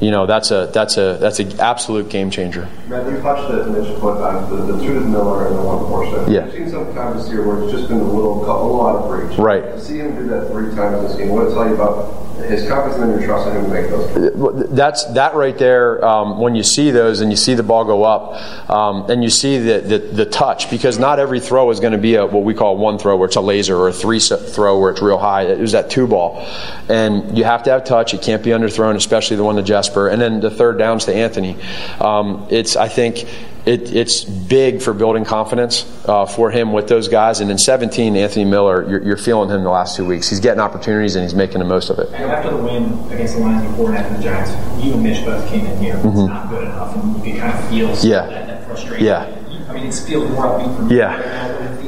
[0.00, 2.66] you know, that's a that's a that's an absolute game changer.
[2.88, 5.60] Matt, you touched it and mentioned a times, the, the two to Miller and the
[5.60, 6.30] one before Steph.
[6.30, 6.44] Yeah.
[6.44, 9.10] We've seen some times this year where it's just been a little, a lot of
[9.10, 9.38] reach.
[9.38, 9.62] Right.
[9.62, 12.35] To see him do that three times this game, what does it tell you about
[12.44, 14.70] his confidence and trust in him to make those?
[14.70, 16.04] That's that right there.
[16.04, 19.30] Um, when you see those and you see the ball go up, um, and you
[19.30, 22.44] see the, the the touch, because not every throw is going to be a what
[22.44, 25.18] we call one throw where it's a laser or a three throw where it's real
[25.18, 25.42] high.
[25.42, 26.46] It was that two ball,
[26.88, 28.14] and you have to have touch.
[28.14, 31.14] It can't be underthrown, especially the one to Jesper, and then the third downs to
[31.14, 31.56] Anthony.
[32.00, 33.26] Um, it's I think
[33.66, 37.40] it, it's big for building confidence uh, for him with those guys.
[37.40, 40.28] And in 17, Anthony Miller, you're, you're feeling him the last two weeks.
[40.28, 42.12] He's getting opportunities and he's making the most of it.
[42.14, 44.52] After the win against the Lions before and after the Giants,
[44.84, 45.94] you and Mitch both came in here.
[45.96, 46.28] It's Mhm.
[46.28, 48.26] not good enough, and you can kind of feel Yeah.
[48.26, 49.04] that, that frustration.
[49.04, 49.26] Yeah.
[49.68, 51.18] I mean, it feels more upbeat for me Yeah.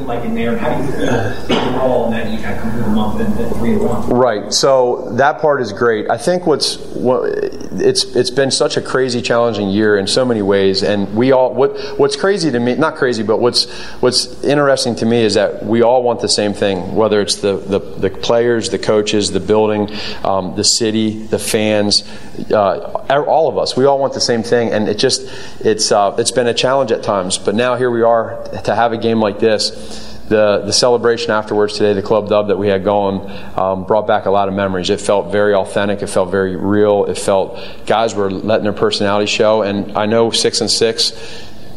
[0.09, 0.51] Like in there?
[0.53, 4.09] And how do you overall you kind of come through month and, three one?
[4.09, 4.53] Right.
[4.53, 6.11] So that part is great.
[6.11, 7.31] I think what's what,
[7.73, 11.55] it's it's been such a crazy, challenging year in so many ways, and we all
[11.55, 15.65] what what's crazy to me, not crazy, but what's what's interesting to me is that
[15.65, 16.95] we all want the same thing.
[16.95, 19.91] Whether it's the the, the players, the coaches, the building,
[20.25, 22.09] um, the city, the fans,
[22.51, 25.23] uh, all of us, we all want the same thing, and it just
[25.61, 27.39] it's uh, it's been a challenge at times.
[27.39, 29.98] But now here we are to have a game like this
[30.29, 34.27] the the celebration afterwards today, the club dub that we had going, um, brought back
[34.27, 34.91] a lot of memories.
[34.91, 36.03] It felt very authentic.
[36.03, 37.05] It felt very real.
[37.07, 39.63] It felt guys were letting their personality show.
[39.63, 41.13] And I know six and six,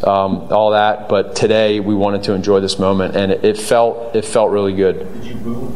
[0.04, 4.16] um, all that, but today we wanted to enjoy this moment, and it, it felt
[4.16, 5.00] it felt really good.
[5.22, 5.68] Did you boo?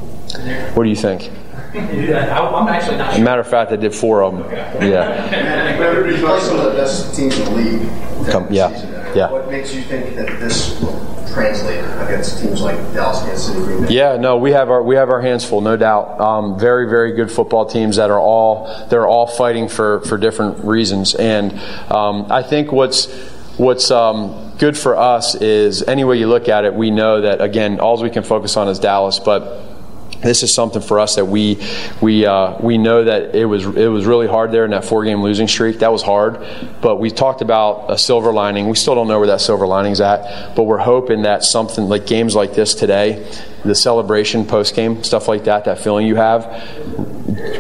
[0.74, 1.32] What do you think?
[1.74, 3.26] Yeah, I'm actually not As a sure.
[3.26, 4.50] matter of fact, I did four of them.
[4.82, 8.30] Yeah, Man, you play some of the best teams in the league.
[8.30, 9.30] Come- yeah, yeah.
[9.30, 13.94] What makes you think that this will against teams like Dallas, Kansas City, Green Bay?
[13.94, 16.20] Yeah, no, we have our we have our hands full, no doubt.
[16.20, 20.64] Um, very, very good football teams that are all they're all fighting for for different
[20.64, 21.54] reasons, and
[21.92, 23.12] um, I think what's
[23.58, 27.42] what's um, good for us is any way you look at it, we know that
[27.42, 29.75] again, all we can focus on is Dallas, but
[30.22, 31.62] this is something for us that we
[32.02, 35.04] we uh, we know that it was it was really hard there in that four
[35.04, 35.80] game losing streak.
[35.80, 36.40] That was hard,
[36.82, 38.68] but we talked about a silver lining.
[38.70, 42.06] We still don't know where that silver lining's at, but we're hoping that something like
[42.08, 43.28] games like this today,
[43.64, 46.46] the celebration post game stuff like that, that feeling you have,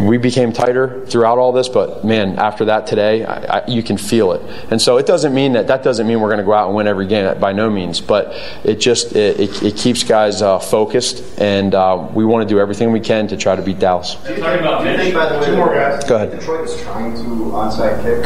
[0.01, 3.97] we became tighter throughout all this, but man, after that today, I, I, you can
[3.97, 4.41] feel it.
[4.71, 6.75] And so it doesn't mean that that doesn't mean we're going to go out and
[6.75, 10.59] win every game by no means, but it just it, it, it keeps guys uh,
[10.59, 14.15] focused, and uh, we want to do everything we can to try to beat Dallas.
[14.15, 16.03] Do you think, by the way, Two more guys.
[16.03, 16.31] Go ahead.
[16.31, 18.25] Detroit was trying to onside kick.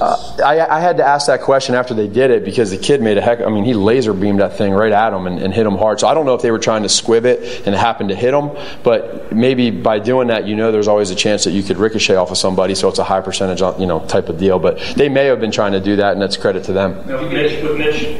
[0.00, 3.02] Uh, I, I had to ask that question after they did it because the kid
[3.02, 3.40] made a heck.
[3.40, 6.00] I mean, he laser beamed that thing right at him and, and hit him hard.
[6.00, 8.14] So I don't know if they were trying to squib it and it happened to
[8.14, 8.50] hit him,
[8.82, 12.16] but maybe by doing that, you know, there's always a chance that you could ricochet
[12.16, 12.74] off of somebody.
[12.74, 14.58] So it's a high percentage, you know, type of deal.
[14.58, 17.06] But they may have been trying to do that, and that's credit to them.
[17.06, 18.18] Now, with Mitch, with Mitch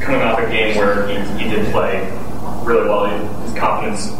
[0.00, 2.00] coming off a game where he, he did play
[2.64, 3.06] really well,
[3.42, 4.10] his confidence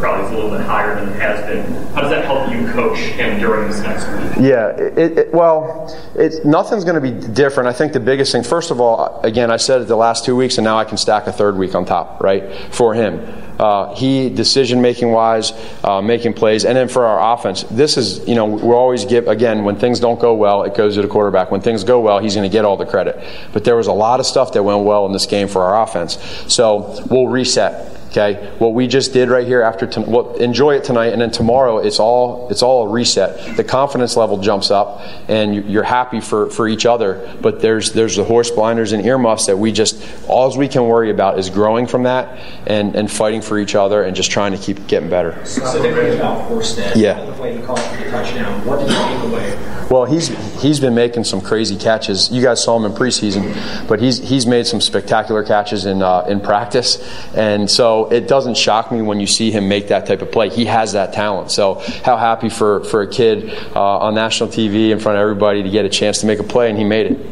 [0.00, 1.72] probably is a little bit higher than it has been.
[1.94, 4.46] How does that help you coach him during this next week?
[4.48, 7.68] Yeah, it, it, well, it's nothing's going to be different.
[7.68, 10.34] I think the biggest thing, first of all, again, I said it the last two
[10.34, 13.20] weeks, and now I can stack a third week on top, right, for him.
[13.60, 15.52] Uh, he decision making wise,
[15.84, 19.28] uh, making plays, and then for our offense, this is you know we always give
[19.28, 21.50] again when things don't go well, it goes to the quarterback.
[21.50, 23.22] When things go well, he's going to get all the credit.
[23.52, 25.82] But there was a lot of stuff that went well in this game for our
[25.82, 26.16] offense,
[26.48, 27.99] so we'll reset.
[28.10, 31.30] Okay, what we just did right here after to, well, enjoy it tonight, and then
[31.30, 33.56] tomorrow it's all it's all a reset.
[33.56, 37.36] The confidence level jumps up, and you're happy for, for each other.
[37.40, 39.96] But there's there's the horse blinders and earmuffs that we just
[40.28, 44.02] all we can worry about is growing from that and and fighting for each other
[44.02, 45.32] and just trying to keep getting better.
[45.46, 47.24] Specifically about Horsted, Yeah.
[47.24, 48.66] the way he called for the touchdown.
[48.66, 49.86] What did you take away?
[49.88, 50.28] Well, he's
[50.60, 52.30] he's been making some crazy catches.
[52.30, 56.24] You guys saw him in preseason, but he's he's made some spectacular catches in uh,
[56.28, 56.98] in practice,
[57.34, 60.48] and so it doesn't shock me when you see him make that type of play.
[60.48, 61.50] He has that talent.
[61.50, 65.62] So how happy for for a kid uh, on national TV in front of everybody
[65.62, 67.26] to get a chance to make a play, and he made it.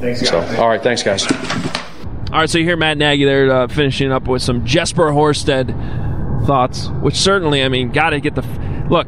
[0.00, 1.26] Thanks, So all right, thanks guys.
[2.34, 5.68] All right, so you hear Matt Nagy there uh, finishing up with some Jesper Horsted
[6.46, 8.42] thoughts, which certainly, I mean, got to get the.
[8.90, 9.06] Look,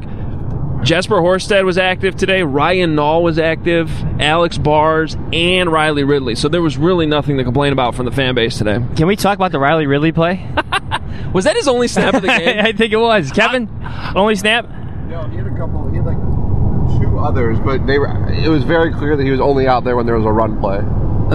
[0.87, 2.43] Jesper Horsted was active today.
[2.43, 3.91] Ryan Nall was active.
[4.21, 6.33] Alex Bars and Riley Ridley.
[6.33, 8.79] So there was really nothing to complain about from the fan base today.
[8.95, 10.49] Can we talk about the Riley Ridley play?
[11.33, 12.65] was that his only snap of the game?
[12.65, 13.33] I think it was.
[13.33, 13.69] Kevin,
[14.15, 14.65] only snap.
[15.09, 15.89] No, he had a couple.
[15.89, 18.07] He had like two others, but they were.
[18.31, 20.57] It was very clear that he was only out there when there was a run
[20.61, 20.77] play.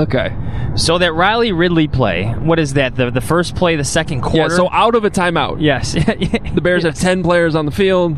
[0.00, 0.34] Okay.
[0.76, 2.94] So that Riley Ridley play, what is that?
[2.94, 4.54] The the first play, the second quarter.
[4.54, 5.58] Yeah, so out of a timeout.
[5.60, 5.92] Yes.
[6.54, 8.16] the Bears have 10 players on the field,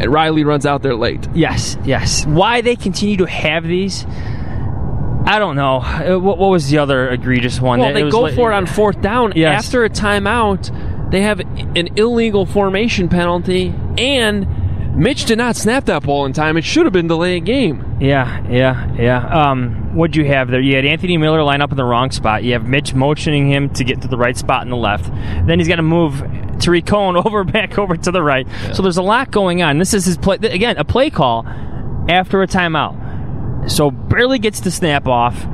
[0.00, 1.26] and Riley runs out there late.
[1.34, 2.24] Yes, yes.
[2.26, 4.04] Why they continue to have these?
[5.24, 5.78] I don't know.
[5.78, 7.80] Uh, What, what was the other egregious one?
[7.80, 9.32] Well, It they was go for it on fourth down.
[9.36, 9.64] Yes.
[9.66, 14.46] After a timeout, they have an illegal formation penalty, and
[14.98, 16.56] Mitch did not snap that ball in time.
[16.56, 17.98] It should have been delayed game.
[18.00, 19.24] Yeah, yeah, yeah.
[19.28, 20.60] Um, what'd you have there?
[20.60, 22.42] You had Anthony Miller line up in the wrong spot.
[22.42, 25.06] You have Mitch motioning him to get to the right spot in the left.
[25.46, 26.20] Then he's got to move
[26.58, 28.48] Tarik Cohen over back over to the right.
[28.72, 29.78] So there's a lot going on.
[29.78, 31.46] This is his play again, a play call
[32.08, 33.70] after a timeout.
[33.70, 35.46] So barely gets the snap off.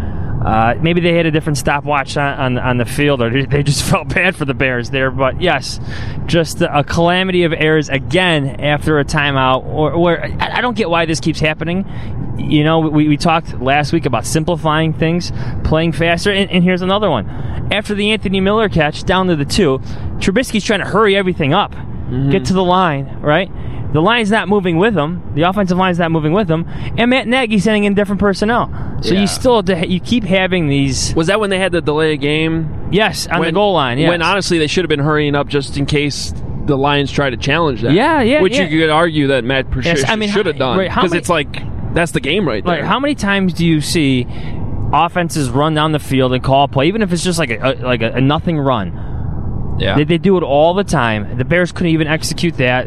[0.45, 3.83] Uh, maybe they had a different stopwatch on, on on the field, or they just
[3.91, 5.11] felt bad for the Bears there.
[5.11, 5.81] But yes,
[6.27, 9.65] just a calamity of errors again after a timeout.
[9.65, 11.87] Or where I don't get why this keeps happening.
[12.37, 16.83] You know, we, we talked last week about simplifying things, playing faster, and, and here's
[16.83, 17.27] another one.
[17.73, 19.79] After the Anthony Miller catch down to the two,
[20.19, 21.73] Trubisky's trying to hurry everything up,
[22.31, 23.51] get to the line, right?
[23.95, 25.23] The line's not moving with him.
[25.35, 26.67] The offensive line's not moving with him,
[26.99, 28.69] and Matt Nagy's sending in different personnel.
[29.03, 29.21] So Yeah.
[29.21, 31.15] you still you keep having these.
[31.15, 32.89] Was that when they had the delay game?
[32.91, 33.99] Yes, on the goal line.
[33.99, 34.09] Yes.
[34.11, 36.35] When honestly they should have been hurrying up just in case
[36.67, 37.93] the Lions try to challenge that.
[37.93, 38.67] Yeah, yeah, Which yeah.
[38.69, 41.21] you could argue that Matt Patricia Yes, I mean, should have done right, because many-
[41.21, 41.63] it's like
[41.95, 42.77] that's the game right there.
[42.79, 44.27] Like, how many times do you see
[44.93, 47.85] offenses run down the field and call play, even if it's just like a, a-
[47.85, 49.77] like a, a nothing run?
[49.79, 49.97] Yeah.
[49.97, 51.37] They, they do it all the time.
[51.39, 52.87] The Bears couldn't even execute that.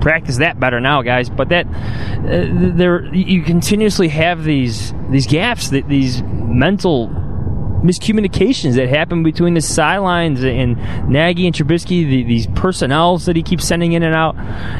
[0.00, 1.28] Practice that better now, guys.
[1.30, 7.08] But that uh, there, you continuously have these these gaps, that these mental
[7.86, 10.76] miscommunications that happen between the sidelines and
[11.08, 14.36] Nagy and Trubisky, the, these personnels that he keeps sending in and out.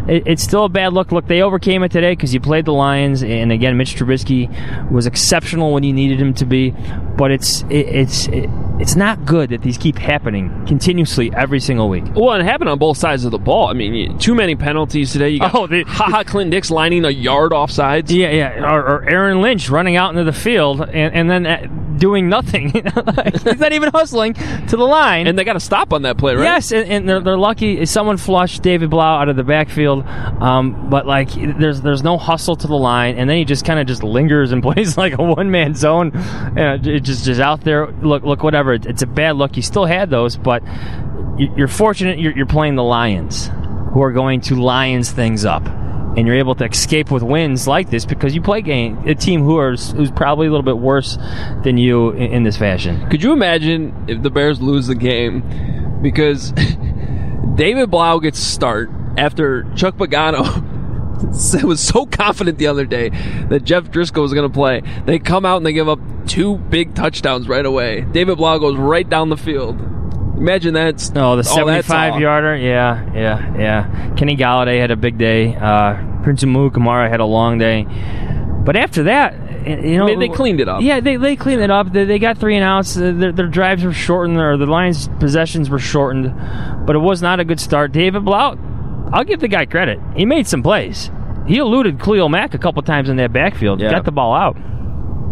[0.08, 1.12] It, it's still a bad look.
[1.12, 5.06] Look, they overcame it today because you played the Lions, and again, Mitch Trubisky was
[5.06, 6.70] exceptional when you needed him to be.
[7.16, 11.88] But it's it, it's it, it's not good that these keep happening continuously every single
[11.88, 12.04] week.
[12.14, 13.68] Well, it happened on both sides of the ball.
[13.68, 15.30] I mean, too many penalties today.
[15.30, 18.12] You got Oh, the- haha Clinton-Dix lining a yard off sides.
[18.12, 18.70] Yeah, yeah.
[18.74, 21.66] Or, or Aaron Lynch running out into the field and, and then uh,
[21.96, 22.72] doing nothing.
[23.44, 25.26] He's not even hustling to the line.
[25.26, 26.42] And they got to stop on that play, right?
[26.44, 27.84] Yes, and, and they're, they're lucky.
[27.86, 32.56] Someone flushed David Blough out of the backfield, um, but like there's there's no hustle
[32.56, 35.22] to the line, and then he just kind of just lingers and plays like a
[35.22, 37.86] one man zone, And j- just just out there.
[37.88, 38.72] Look, look, whatever.
[38.74, 39.56] It's a bad look.
[39.56, 40.62] You still had those, but
[41.38, 43.50] you- you're fortunate you're, you're playing the Lions,
[43.92, 45.62] who are going to Lions things up.
[46.16, 49.42] And you're able to escape with wins like this because you play game, a team
[49.42, 51.18] who are who's probably a little bit worse
[51.62, 53.08] than you in, in this fashion.
[53.10, 56.52] Could you imagine if the Bears lose the game because
[57.54, 60.62] David Blough gets start after Chuck Pagano
[61.64, 63.10] was so confident the other day
[63.48, 64.82] that Jeff Driskel was going to play.
[65.04, 68.02] They come out and they give up two big touchdowns right away.
[68.02, 69.80] David Blough goes right down the field.
[70.46, 72.56] Imagine that's oh the 75 yarder.
[72.56, 74.14] Yeah, yeah, yeah.
[74.14, 75.56] Kenny Golladay had a big day.
[75.56, 77.84] Uh, Prince Amukamara had a long day.
[78.64, 79.34] But after that,
[79.66, 80.82] you know, I mean, they cleaned it up.
[80.82, 81.92] Yeah, they, they cleaned it up.
[81.92, 82.94] They, they got three and outs.
[82.94, 86.32] Their, their drives were shortened, or the Lions' possessions were shortened.
[86.86, 87.90] But it was not a good start.
[87.90, 88.56] David Blough,
[89.12, 89.98] I'll give the guy credit.
[90.14, 91.10] He made some plays.
[91.48, 93.80] He eluded Khalil Mack a couple times in that backfield.
[93.80, 93.90] Yeah.
[93.90, 94.56] Got the ball out.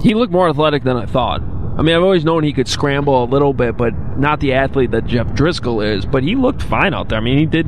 [0.02, 1.40] He looked more athletic than I thought.
[1.76, 4.92] I mean, I've always known he could scramble a little bit, but not the athlete
[4.92, 6.06] that Jeff Driskel is.
[6.06, 7.18] But he looked fine out there.
[7.18, 7.66] I mean, he did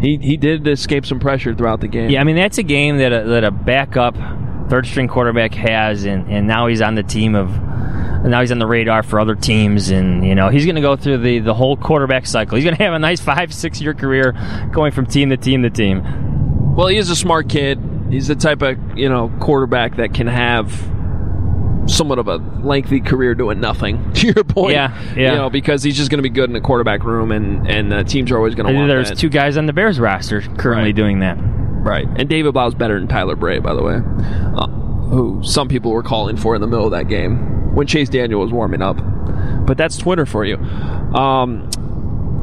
[0.00, 2.10] he he did escape some pressure throughout the game.
[2.10, 4.16] Yeah, I mean that's a game that a, that a backup
[4.68, 7.50] third string quarterback has, and, and now he's on the team of.
[8.22, 10.94] Now he's on the radar for other teams, and you know he's going to go
[10.94, 12.56] through the, the whole quarterback cycle.
[12.56, 14.34] He's going to have a nice five six year career,
[14.72, 16.74] going from team to team to team.
[16.76, 17.80] Well, he is a smart kid.
[18.10, 20.70] He's the type of you know quarterback that can have
[21.90, 24.12] somewhat of a lengthy career doing nothing.
[24.20, 25.32] To your point, Yeah, yeah.
[25.32, 27.92] You know, because he's just going to be good in the quarterback room, and and
[27.92, 29.18] uh, teams are always going to want There's that.
[29.18, 30.94] two guys on the Bears roster currently Right.
[30.94, 31.36] doing that.
[31.38, 32.06] Right.
[32.16, 36.02] And David Blough's better than Tyler Bray, by the way, uh, who some people were
[36.02, 38.96] calling for in the middle of that game when Chase Daniel was warming up.
[39.66, 40.56] But that's Twitter for you.
[41.14, 41.70] Um,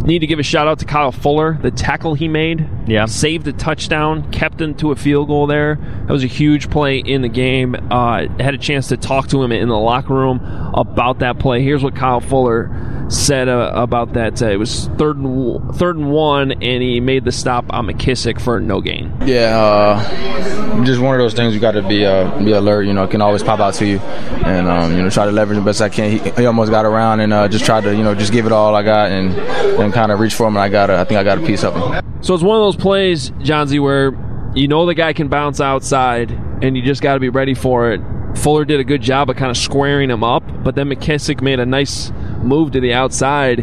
[0.07, 2.67] need to give a shout out to Kyle Fuller, the tackle he made.
[2.87, 3.05] Yeah.
[3.05, 5.75] Saved a touchdown, kept him to a field goal there.
[5.75, 7.75] That was a huge play in the game.
[7.91, 10.39] Uh, had a chance to talk to him in the locker room
[10.73, 11.61] about that play.
[11.61, 12.69] Here's what Kyle Fuller
[13.09, 14.41] said uh, about that.
[14.41, 17.87] Uh, it was third and w- third and one, and he made the stop on
[17.87, 19.13] McKissic for no gain.
[19.25, 22.83] Yeah, uh, just one of those things you got to be uh, be alert.
[22.83, 25.31] You know, it can always pop out to you, and um, you know, try to
[25.31, 26.11] leverage the best I can.
[26.11, 28.51] He, he almost got around and uh, just tried to you know just give it
[28.51, 30.55] all I got and and kind of reach for him.
[30.55, 32.03] And I got I think I got a piece of him.
[32.21, 34.11] So it's one of those plays, John Z, where
[34.55, 37.91] you know the guy can bounce outside, and you just got to be ready for
[37.91, 38.01] it.
[38.35, 41.59] Fuller did a good job of kind of squaring him up, but then McKissic made
[41.59, 42.11] a nice
[42.41, 43.59] move to the outside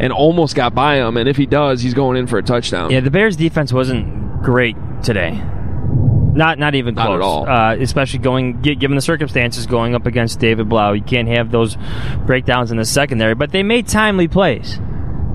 [0.00, 1.16] and almost got by him.
[1.16, 2.90] And if he does, he's going in for a touchdown.
[2.90, 5.40] Yeah, the Bears defense wasn't great today.
[6.34, 7.16] Not not even Not close.
[7.16, 7.48] at all.
[7.48, 11.78] Uh, especially going given the circumstances going up against David Blough, you can't have those
[12.26, 13.34] breakdowns in the secondary.
[13.34, 14.78] But they made timely plays.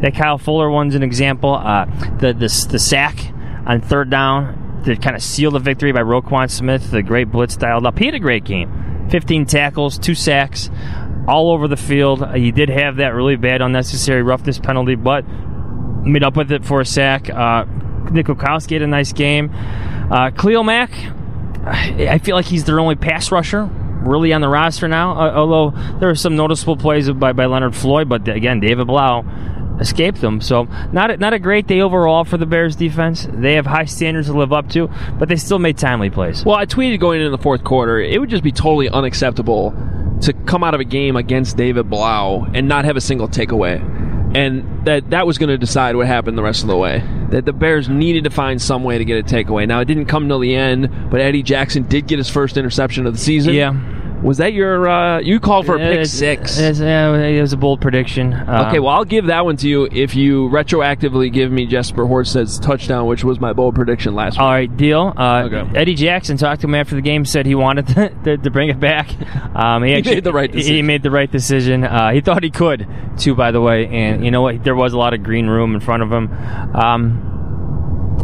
[0.02, 1.56] That Kyle Fuller one's an example.
[1.56, 1.86] Uh,
[2.20, 3.18] the, the the sack
[3.66, 7.56] on third down to kind of seal the victory by Roquan Smith, the great blitz
[7.56, 7.98] dialed up.
[7.98, 9.08] He had a great game.
[9.10, 10.70] 15 tackles, two sacks,
[11.28, 12.36] all over the field.
[12.36, 15.26] He did have that really bad unnecessary roughness penalty, but
[16.04, 17.30] made up with it for a sack.
[17.30, 17.66] Uh,
[18.12, 19.52] Nick Kwiatkoski had a nice game.
[19.54, 20.92] Uh, Khalil Mack,
[21.64, 25.12] I feel like he's their only pass rusher really on the roster now.
[25.12, 29.24] Uh, although there are some noticeable plays by, by Leonard Floyd, but again, David Blough
[29.82, 30.40] escaped them.
[30.40, 30.64] So
[30.94, 33.28] not a, not a great day overall for the Bears defense.
[33.30, 34.90] They have high standards to live up to,
[35.20, 36.46] but they still made timely plays.
[36.46, 39.72] Well, I tweeted going into the fourth quarter, it would just be totally unacceptable
[40.22, 43.82] to come out of a game against David Blough and not have a single takeaway.
[44.34, 47.04] And that that was going to decide what happened the rest of the way.
[47.32, 49.68] That the Bears needed to find some way to get a takeaway.
[49.68, 53.08] Now it didn't come till the end, but Eddie Jackson did get his first interception
[53.08, 53.54] of the season.
[53.54, 53.74] Yeah.
[54.24, 54.88] Was that your?
[54.88, 56.58] Uh, you called for a pick It's- six.
[56.60, 58.34] it's- yeah, it was a bold prediction.
[58.34, 62.06] Uh, Okay, well, I'll give that one to you if you retroactively give me Jesper
[62.06, 64.42] Horsted's touchdown, which was my bold prediction last week.
[64.42, 65.14] All right, deal.
[65.18, 65.64] Uh, Okay.
[65.76, 68.70] Eddie Jackson talked to him after the game, said he wanted to, to, to bring
[68.70, 69.10] it back.
[69.54, 70.86] Um, he, He made the right He decision.
[70.86, 71.84] made the right decision.
[71.84, 73.86] Uh, he thought he could, too, by the way.
[73.88, 74.64] And you know what?
[74.64, 76.32] There was a lot of green room in front of him.
[76.74, 77.41] Um,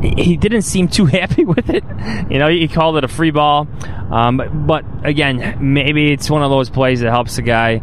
[0.02, 1.84] he- didn't seem too happy with it.
[2.30, 3.68] You know, he called it a free ball.
[4.12, 7.78] Um, but again, maybe it's one of those plays that helps the guy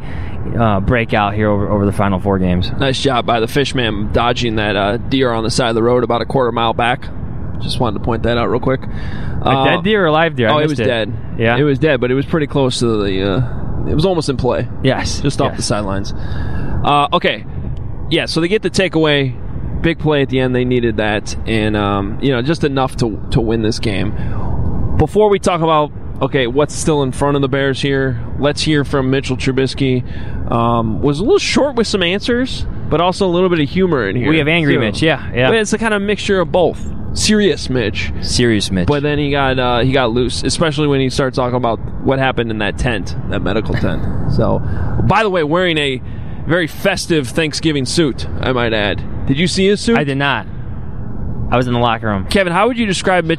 [0.58, 2.70] uh, break out here over, over the final four games.
[2.72, 6.04] Nice job by the fishman dodging that uh, deer on the side of the road
[6.04, 7.08] about a quarter mile back.
[7.60, 8.80] Just wanted to point that out real quick.
[8.82, 10.48] A dead deer or live deer?
[10.48, 10.84] I oh, it was it.
[10.84, 11.36] dead.
[11.38, 11.56] Yeah?
[11.56, 13.32] it was dead, but it was pretty close to the.
[13.32, 14.68] Uh, it was almost in play.
[14.82, 15.56] Yes, just off yes.
[15.58, 16.12] the sidelines.
[16.12, 17.44] Uh, okay,
[18.10, 18.26] yeah.
[18.26, 19.40] So they get the takeaway.
[19.84, 20.54] Big play at the end.
[20.56, 24.12] They needed that, and um, you know, just enough to to win this game.
[24.96, 28.18] Before we talk about okay, what's still in front of the Bears here?
[28.38, 30.02] Let's hear from Mitchell Trubisky.
[30.50, 34.08] Um, was a little short with some answers, but also a little bit of humor
[34.08, 34.28] in here.
[34.30, 34.80] We have angry too.
[34.80, 35.48] Mitch, yeah, yeah.
[35.50, 36.80] But it's a kind of mixture of both.
[37.16, 38.88] Serious Mitch, Serious Mitch.
[38.88, 42.18] but then he got uh, he got loose, especially when he starts talking about what
[42.18, 44.32] happened in that tent, that medical tent.
[44.32, 44.58] So,
[45.06, 46.02] by the way, wearing a
[46.46, 49.13] very festive Thanksgiving suit, I might add.
[49.26, 49.96] Did you see his suit?
[49.96, 50.46] I did not.
[51.50, 52.26] I was in the locker room.
[52.26, 53.38] Kevin, how would you describe Mitch?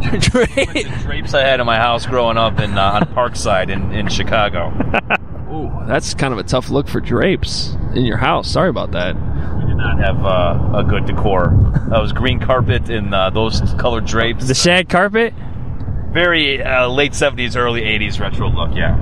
[0.00, 4.08] drapes drapes I had in my house growing up in uh, on Parkside in, in
[4.08, 4.68] Chicago.
[5.52, 8.50] Ooh, that's kind of a tough look for drapes in your house.
[8.50, 9.14] Sorry about that.
[9.58, 11.48] We did not have uh, a good decor.
[11.90, 14.46] That was green carpet and uh, those colored drapes.
[14.46, 15.34] The shag carpet?
[16.12, 18.96] Very uh, late 70s, early 80s retro look, yeah.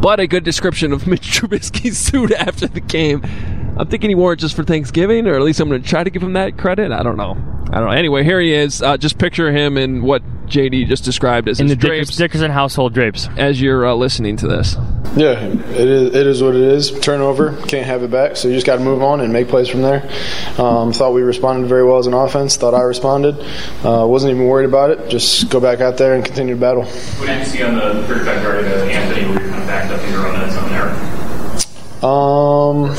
[0.00, 3.22] But a good description of Mitch Trubisky's suit after the game.
[3.76, 6.04] I'm thinking he wore it just for Thanksgiving, or at least I'm going to try
[6.04, 6.92] to give him that credit.
[6.92, 7.32] I don't know.
[7.72, 7.96] I don't know.
[7.96, 8.82] Anyway, here he is.
[8.82, 12.18] Uh, just picture him in what JD just described as in his the drapes Dickers,
[12.18, 13.28] Dickerson household drapes.
[13.36, 14.76] as you're uh, listening to this.
[15.16, 16.90] Yeah, it is, it is what it is.
[17.00, 19.68] Turnover, can't have it back, so you just got to move on and make plays
[19.68, 20.08] from there.
[20.58, 22.56] Um, thought we responded very well as an offense.
[22.56, 23.38] Thought I responded.
[23.84, 25.08] Uh, wasn't even worried about it.
[25.08, 26.84] Just go back out there and continue to battle.
[26.84, 29.68] What did you see on the third time guarding of Anthony where you kind of
[29.68, 30.90] backed up in your own end zone there?
[32.04, 32.90] Um,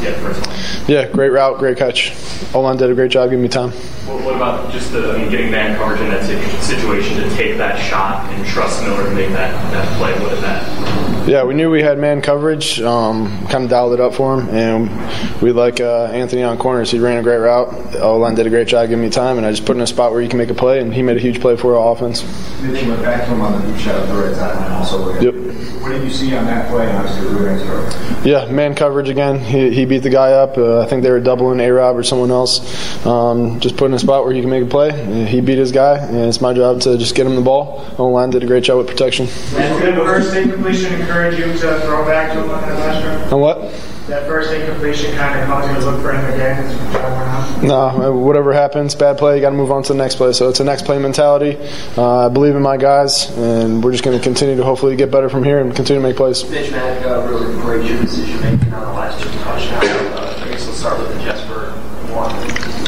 [0.00, 0.47] Yeah, first.
[0.88, 2.12] Yeah, great route, great catch.
[2.54, 3.70] O-line did a great job giving me time.
[3.70, 6.24] What, what about just the, I mean, getting man coverage in that
[6.62, 10.12] situation to take that shot and trust Miller to make that, that play?
[10.22, 11.28] What did that?
[11.28, 12.80] Yeah, we knew we had man coverage.
[12.80, 16.90] Um, kind of dialed it up for him, and we like uh, Anthony on corners.
[16.90, 17.96] He ran a great route.
[17.96, 19.86] O line did a great job giving me time, and I just put in a
[19.86, 21.92] spot where you can make a play, and he made a huge play for our
[21.92, 22.22] offense.
[22.62, 25.20] Mitch went back to him on the deep shot at the right time and also
[25.20, 25.34] Yep.
[25.82, 26.90] What did you see on that play?
[26.90, 29.38] Obviously, we were Yeah, man coverage again.
[29.38, 30.56] He, he beat the guy up.
[30.56, 33.06] Uh, I think they were doubling A Rob or someone else.
[33.06, 35.26] Um, just put in a spot where he can make a play.
[35.26, 37.84] He beat his guy, and it's my job to just get him the ball.
[37.98, 39.26] O line did a great job with protection.
[39.26, 43.32] Did the first incompletion encourage you to throw back to him on that last drive?
[43.32, 43.72] And what?
[44.08, 47.12] That first incompletion kind of caused you to look for him again as the drive
[47.12, 47.66] went on?
[47.66, 50.32] No, uh, whatever happens, bad play, you got to move on to the next play.
[50.32, 51.58] So it's a next play mentality.
[51.94, 55.10] Uh, I believe in my guys, and we're just going to continue to hopefully get
[55.10, 56.48] better from here and continue to make plays.
[56.48, 59.84] Mitch Mack uh, really praised your decision making on the last two touchdowns.
[59.84, 61.72] Uh, I guess let's start with the Jesper
[62.14, 62.34] one.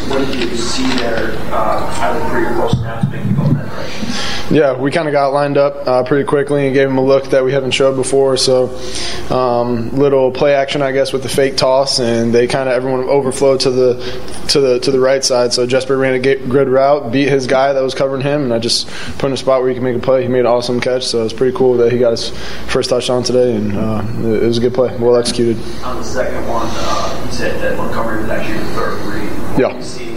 [0.08, 0.48] What did you
[0.80, 4.54] see there, uh, either or post snap, to make you go in that direction?
[4.54, 7.30] Yeah, we kind of got lined up uh, pretty quickly and gave him a look
[7.30, 8.36] that we haven't showed before.
[8.36, 8.76] So,
[9.30, 13.04] um, little play action, I guess, with the fake toss, and they kind of everyone
[13.04, 13.94] overflowed to the
[14.48, 15.52] to the to the right side.
[15.52, 18.58] So Jesper ran a good route, beat his guy that was covering him, and I
[18.58, 20.22] just put in a spot where he could make a play.
[20.22, 22.30] He made an awesome catch, so it was pretty cool that he got his
[22.66, 25.56] first touchdown today, and uh, it it was a good play, well executed.
[25.84, 29.60] On the second one, uh, you said that Montgomery was actually your third read.
[29.60, 30.09] Yeah.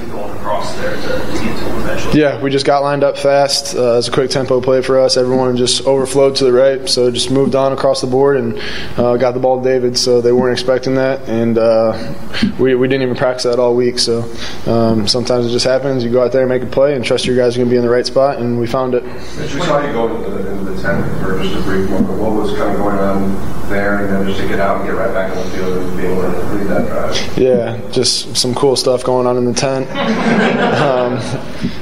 [2.13, 3.75] Yeah, we just got lined up fast.
[3.75, 5.17] Uh, it was a quick tempo play for us.
[5.17, 8.59] Everyone just overflowed to the right, so just moved on across the board and
[8.99, 9.97] uh, got the ball to David.
[9.97, 12.13] So they weren't expecting that, and uh,
[12.59, 13.97] we, we didn't even practice that all week.
[13.97, 14.21] So
[14.67, 16.03] um, sometimes it just happens.
[16.03, 17.73] You go out there and make a play, and trust your guys are going to
[17.73, 19.03] be in the right spot, and we found it.
[19.03, 22.21] Mitch, we saw you go into the, into the tent for just a brief moment.
[22.21, 24.95] What was kind of going on there, and then just to get out and get
[24.95, 27.37] right back on the field and be able to lead that drive?
[27.37, 29.89] Yeah, just some cool stuff going on in the tent.
[30.83, 31.19] Um,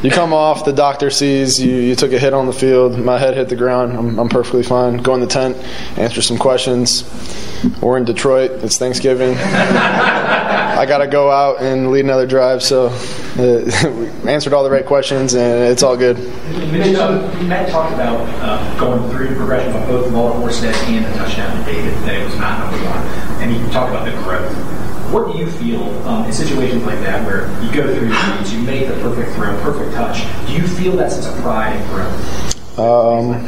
[0.03, 2.97] you come off, the doctor sees you, you took a hit on the field.
[2.99, 3.93] My head hit the ground.
[3.93, 4.97] I'm, I'm perfectly fine.
[4.97, 5.57] Go in the tent,
[5.97, 7.03] answer some questions.
[7.81, 8.51] We're in Detroit.
[8.63, 9.35] It's Thanksgiving.
[9.37, 12.63] I got to go out and lead another drive.
[12.63, 13.89] So, uh,
[14.23, 16.17] we answered all the right questions, and it's all good.
[16.71, 21.05] Mitch, um, Matt talked about uh, going through the progression of both Muller Horsted and
[21.05, 21.71] the touchdown to
[22.05, 23.01] That it was not number one.
[23.41, 24.51] And you talk about the growth.
[25.11, 28.53] What do you feel um, in situations like that where you go through your reads,
[28.53, 30.23] you make the perfect throw, perfect touch?
[30.47, 32.79] Do you feel that sense of pride and growth?
[32.79, 33.45] Um,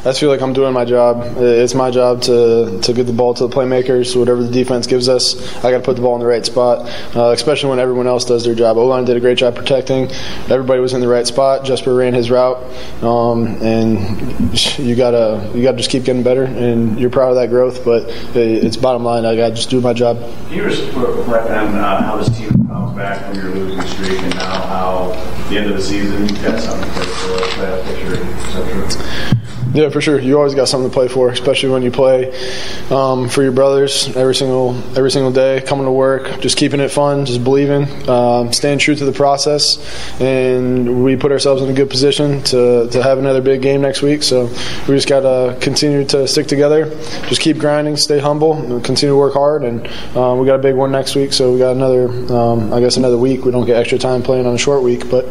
[0.00, 1.36] I just feel like I'm doing my job.
[1.36, 4.18] It's my job to, to get the ball to the playmakers.
[4.18, 6.88] Whatever the defense gives us, I got to put the ball in the right spot,
[7.14, 8.78] uh, especially when everyone else does their job.
[8.78, 10.10] O line did a great job protecting.
[10.48, 11.66] Everybody was in the right spot.
[11.66, 12.56] Jesper ran his route,
[13.02, 16.44] um, and you gotta you gotta just keep getting better.
[16.44, 19.26] And you're proud of that growth, but it's bottom line.
[19.26, 20.16] I got to just do my job.
[20.48, 24.18] Can you just reflect on uh, how this team comes back from your losing streak
[24.18, 25.08] and now how
[25.50, 29.39] the end of the season you've got something to play for, playoff picture, etc.
[29.72, 30.18] Yeah, for sure.
[30.18, 32.32] You always got something to play for, especially when you play
[32.90, 35.60] um, for your brothers every single every single day.
[35.60, 39.78] Coming to work, just keeping it fun, just believing, um, staying true to the process,
[40.20, 44.02] and we put ourselves in a good position to, to have another big game next
[44.02, 44.24] week.
[44.24, 44.46] So
[44.88, 46.86] we just got to continue to stick together,
[47.28, 49.62] just keep grinding, stay humble, continue to work hard.
[49.62, 52.80] And um, we got a big one next week, so we got another, um, I
[52.80, 53.44] guess, another week.
[53.44, 55.26] We don't get extra time playing on a short week, but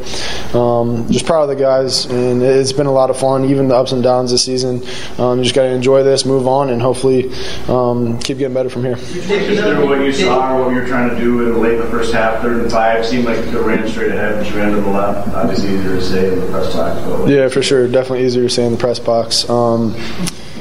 [0.55, 3.75] um, just proud of the guys, and it's been a lot of fun, even the
[3.75, 4.83] ups and downs this season.
[5.17, 7.31] Um, you just got to enjoy this, move on, and hopefully
[7.67, 8.95] um, keep getting better from here.
[8.97, 11.79] Through what you saw or what you were trying to do in the late in
[11.79, 14.73] the first half, third and five, seemed like you ran straight ahead, but you ran
[14.73, 15.29] to the left.
[15.29, 17.01] Obviously easier to say in the press box.
[17.05, 17.87] But Yeah, for sure.
[17.87, 19.49] Definitely easier to say in the press box.
[19.49, 19.95] Um,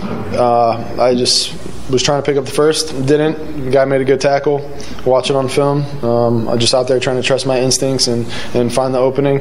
[0.03, 1.55] uh, I just
[1.91, 3.65] was trying to pick up the first, didn't.
[3.65, 4.59] The guy made a good tackle.
[5.07, 5.83] Watch it on film.
[6.05, 9.41] Um, I'm just out there trying to trust my instincts and, and find the opening.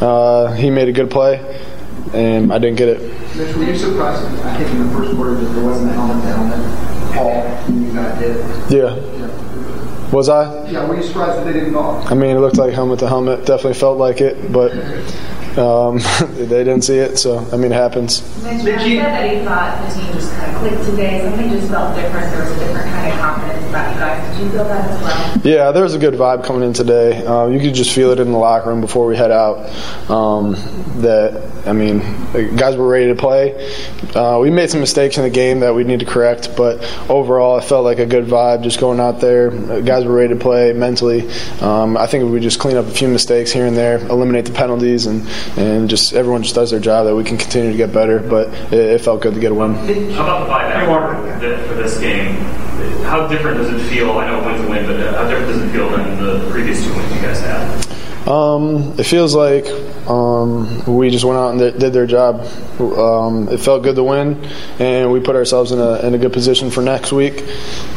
[0.00, 1.38] Uh, he made a good play,
[2.14, 3.00] and I didn't get it.
[3.36, 6.22] Mitch, were you surprised, I think, in the first quarter that there wasn't a helmet
[6.22, 8.36] to helmet call when you got hit?
[8.70, 10.12] Yeah.
[10.12, 10.70] Was I?
[10.70, 12.06] Yeah, were you surprised that they didn't call?
[12.06, 13.40] I mean, it looked like helmet to helmet.
[13.44, 14.72] Definitely felt like it, but
[15.58, 15.98] um,
[16.36, 17.18] they didn't see it.
[17.18, 18.22] So I mean, it happens.
[18.44, 21.22] Mitch, Mitch said that he thought the team just kind of clicked today.
[21.22, 22.30] Something just felt different.
[22.30, 24.36] There was a different kind of confidence about you guys.
[24.36, 25.40] Did you feel that as well?
[25.44, 27.24] Yeah, there was a good vibe coming in today.
[27.24, 29.58] Uh, you could just feel it in the locker room before we head out.
[30.10, 30.52] Um,
[31.02, 31.98] that I mean,
[32.32, 33.54] the guys were ready to play.
[34.14, 37.58] Uh, we made some mistakes in the game that we need to correct, but overall,
[37.58, 39.50] it felt like a good vibe just going out there.
[39.82, 41.28] Guys were ready to play mentally.
[41.60, 44.46] Um, I think if we just clean up a few mistakes here and there, eliminate
[44.46, 47.76] the penalties, and and just everyone just does their job, that we can continue to
[47.76, 48.20] get better.
[48.20, 49.74] But it, it felt good to get a win.
[49.74, 52.36] How about the vibe after for this game?
[53.06, 54.10] How different does it feel?
[54.12, 56.92] I know win's a win, but how different does it feel than the previous two
[56.92, 58.28] wins you guys had?
[58.28, 59.66] Um, it feels like
[60.08, 62.40] um, we just went out and did their job.
[62.80, 64.44] Um, it felt good to win,
[64.80, 67.44] and we put ourselves in a, in a good position for next week.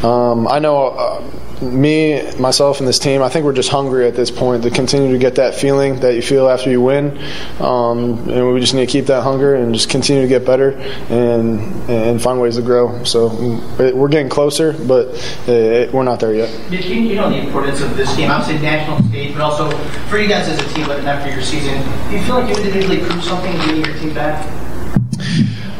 [0.04, 1.22] Um, I know uh,
[1.62, 3.22] me, myself, and this team.
[3.22, 6.14] I think we're just hungry at this point to continue to get that feeling that
[6.14, 7.18] you feel after you win,
[7.60, 10.70] um, and we just need to keep that hunger and just continue to get better
[11.10, 13.04] and and find ways to grow.
[13.04, 13.28] So
[13.78, 15.08] we're getting closer, but
[15.48, 16.70] it, we're not there yet.
[16.70, 19.70] Mitch, you, know the importance of this game, obviously national stage, but also
[20.08, 21.74] for you guys as a team, but not for your season.
[22.10, 24.69] Do you feel like you individually proved something getting your team back?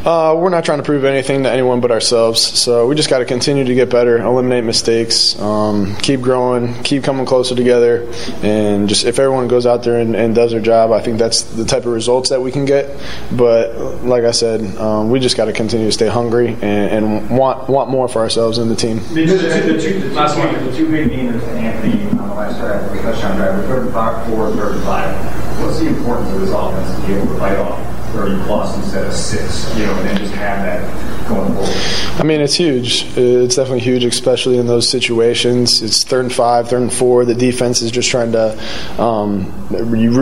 [0.05, 2.41] Uh, we're not trying to prove anything to anyone but ourselves.
[2.41, 7.03] So we just got to continue to get better, eliminate mistakes, um, keep growing, keep
[7.03, 10.91] coming closer together, and just if everyone goes out there and, and, does their job,
[10.91, 12.99] I think that's the type of results that we can get.
[13.31, 17.29] But like I said, um, we just got to continue to stay hungry and, and,
[17.29, 18.97] want want more for ourselves and the team.
[19.13, 22.35] The, the, the, two, the, last one, the two big gainers to Anthony on the
[22.35, 25.61] last drive, touchdown drive, third and five, four, third and five.
[25.61, 27.90] What's the importance of this offense to be able to fight off?
[28.11, 32.53] 30 plus instead of six, you know, and then just have that I mean, it's
[32.53, 33.05] huge.
[33.17, 35.81] It's definitely huge, especially in those situations.
[35.81, 37.25] It's third and five, third and four.
[37.25, 39.51] The defense is just trying to um,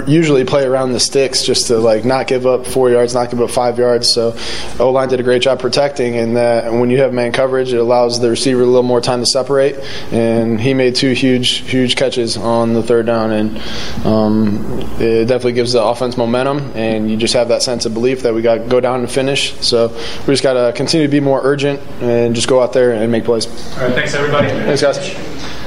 [0.08, 3.42] usually play around the sticks just to like not give up four yards, not give
[3.42, 4.14] up five yards.
[4.14, 4.38] So
[4.80, 7.80] O line did a great job protecting, and that when you have man coverage, it
[7.80, 9.76] allows the receiver a little more time to separate.
[10.12, 13.58] And he made two huge, huge catches on the third down, and
[14.06, 18.22] um, it definitely gives the offense momentum, and you just have that sense of belief
[18.22, 19.54] that we got to go down and finish.
[19.60, 22.94] So we just got to continue to be more urgent and just go out there
[22.94, 23.46] and make plays.
[23.78, 24.48] All right, thanks everybody.
[24.48, 24.98] Thanks guys.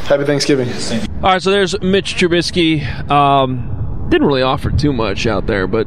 [0.07, 0.69] Happy Thanksgiving.
[1.23, 2.85] All right, so there's Mitch Trubisky.
[3.11, 5.87] Um, didn't really offer too much out there, but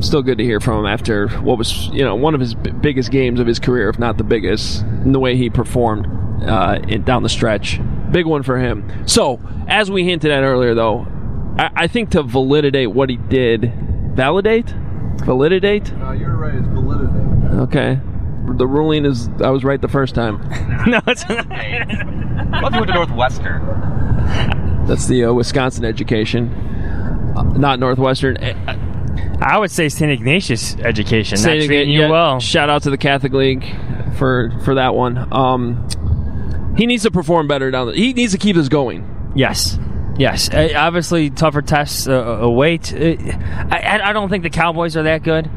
[0.00, 2.70] still good to hear from him after what was you know one of his b-
[2.70, 6.06] biggest games of his career, if not the biggest, in the way he performed
[6.44, 7.80] uh, in, down the stretch.
[8.10, 9.06] Big one for him.
[9.06, 11.06] So, as we hinted at earlier, though,
[11.58, 13.72] I, I think to validate what he did,
[14.14, 14.70] validate,
[15.20, 15.92] validate.
[15.94, 16.54] Uh, you're right.
[16.54, 17.58] It's validate.
[17.60, 18.00] Okay.
[18.56, 20.38] The ruling is I was right the first time.
[20.86, 21.46] no, it's not.
[21.48, 24.86] What if you went to Northwestern?
[24.86, 26.48] That's the uh, Wisconsin education,
[27.36, 28.38] uh, not Northwestern.
[29.40, 30.10] I would say St.
[30.10, 31.36] Ignatius education.
[31.36, 32.40] Saint not treating you yeah, well.
[32.40, 33.64] Shout out to the Catholic League
[34.16, 35.32] for for that one.
[35.32, 37.88] Um, he needs to perform better down.
[37.88, 39.32] The, he needs to keep this going.
[39.34, 39.78] Yes.
[40.18, 42.92] Yes, uh, obviously tougher tests uh, await.
[42.92, 43.14] Uh,
[43.70, 45.48] I, I don't think the Cowboys are that good.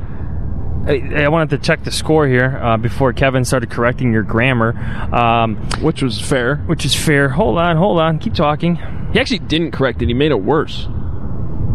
[0.85, 4.75] I, I wanted to check the score here uh, before Kevin started correcting your grammar,
[5.13, 6.57] um, which was fair.
[6.65, 7.29] Which is fair.
[7.29, 8.19] Hold on, hold on.
[8.19, 8.77] Keep talking.
[9.13, 10.07] He actually didn't correct it.
[10.07, 10.87] He made it worse.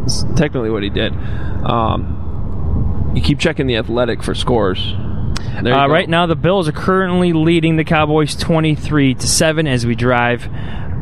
[0.01, 1.13] That's technically what he did.
[1.13, 4.95] Um, you keep checking the athletic for scores.
[4.95, 9.95] Uh, right now, the Bills are currently leading the Cowboys twenty-three to seven as we
[9.95, 10.51] drive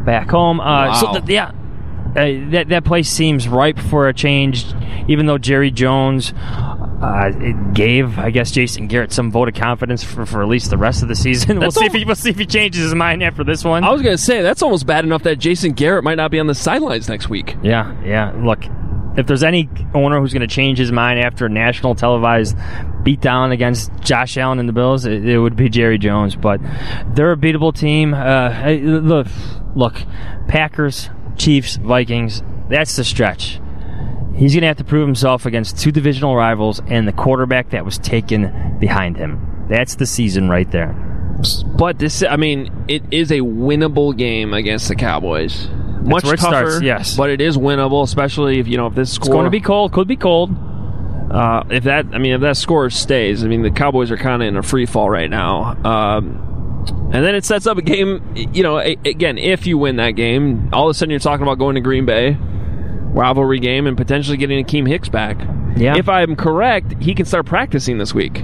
[0.04, 0.60] back home.
[0.60, 0.92] Uh, wow.
[0.92, 1.50] So th- yeah,
[2.10, 4.66] uh, that that place seems ripe for a change.
[5.08, 6.32] Even though Jerry Jones
[7.00, 10.70] uh, it gave, I guess, Jason Garrett some vote of confidence for, for at least
[10.70, 11.58] the rest of the season.
[11.60, 13.84] we'll see if he we'll see if he changes his mind after this one.
[13.84, 16.46] I was gonna say that's almost bad enough that Jason Garrett might not be on
[16.46, 17.56] the sidelines next week.
[17.62, 18.32] Yeah, yeah.
[18.36, 18.64] Look,
[19.16, 22.56] if there's any owner who's going to change his mind after a national televised
[23.04, 26.34] beatdown against Josh Allen and the Bills, it, it would be Jerry Jones.
[26.36, 26.60] But
[27.14, 28.14] they're a beatable team.
[28.14, 29.28] Uh, look,
[29.74, 29.94] look,
[30.48, 32.42] Packers, Chiefs, Vikings.
[32.68, 33.60] That's the stretch.
[34.36, 37.84] He's going to have to prove himself against two divisional rivals and the quarterback that
[37.84, 39.66] was taken behind him.
[39.68, 40.92] That's the season right there.
[41.76, 45.68] But this, I mean, it is a winnable game against the Cowboys.
[45.68, 46.36] That's Much tougher,
[46.70, 47.16] starts, yes.
[47.16, 49.26] but it is winnable, especially if you know if this score.
[49.26, 49.92] It's going to be cold.
[49.92, 50.50] Could be cold.
[51.30, 54.42] Uh, if that, I mean, if that score stays, I mean, the Cowboys are kind
[54.42, 55.76] of in a free fall right now.
[55.84, 56.40] Um,
[57.12, 60.10] And then it sets up a game, you know, a- again, if you win that
[60.12, 62.36] game, all of a sudden you're talking about going to Green Bay,
[63.14, 65.38] rivalry game, and potentially getting Akiem Hicks back.
[65.76, 65.96] Yeah.
[65.96, 68.42] If I'm correct, he can start practicing this week.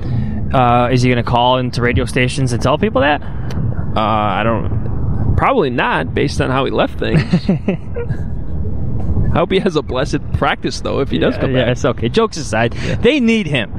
[0.52, 3.22] Uh, is he going to call into radio stations and tell people that?
[3.22, 5.34] Uh, I don't.
[5.36, 7.20] Probably not, based on how he left things.
[9.32, 11.84] I hope he has a blessed practice, though, if he does come back, yeah, it's
[11.84, 12.08] okay.
[12.08, 13.72] Jokes aside, they need him.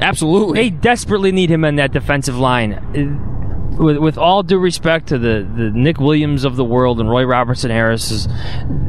[0.00, 0.60] Absolutely.
[0.60, 2.72] They desperately need him on that defensive line.
[3.78, 7.24] With, with all due respect to the, the Nick Williams of the world and Roy
[7.24, 8.26] Robertson Harris,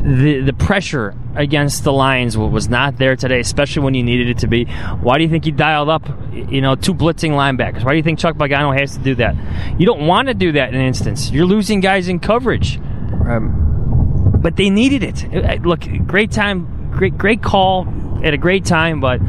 [0.04, 4.40] the the pressure against the Lions was not there today, especially when you needed it
[4.40, 4.66] to be.
[4.66, 7.84] Why do you think he dialed up, you know, two blitzing linebackers?
[7.84, 9.36] Why do you think Chuck Pagano has to do that?
[9.80, 11.32] You don't want to do that in an instance.
[11.32, 12.78] You're losing guys in coverage.
[12.78, 15.26] Um, but they needed it.
[15.34, 17.86] Uh, Look, great time, great great call
[18.24, 19.20] at a great time, but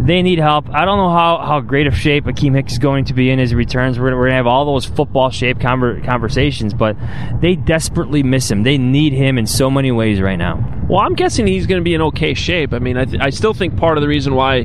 [0.00, 0.68] they need help.
[0.70, 3.38] I don't know how, how great of shape Akiem Hicks is going to be in
[3.38, 3.98] his returns.
[3.98, 6.96] We're, we're going to have all those football shape conver- conversations, but
[7.40, 8.62] they desperately miss him.
[8.62, 10.86] They need him in so many ways right now.
[10.88, 12.72] Well, I'm guessing he's going to be in okay shape.
[12.72, 14.64] I mean, I, th- I still think part of the reason why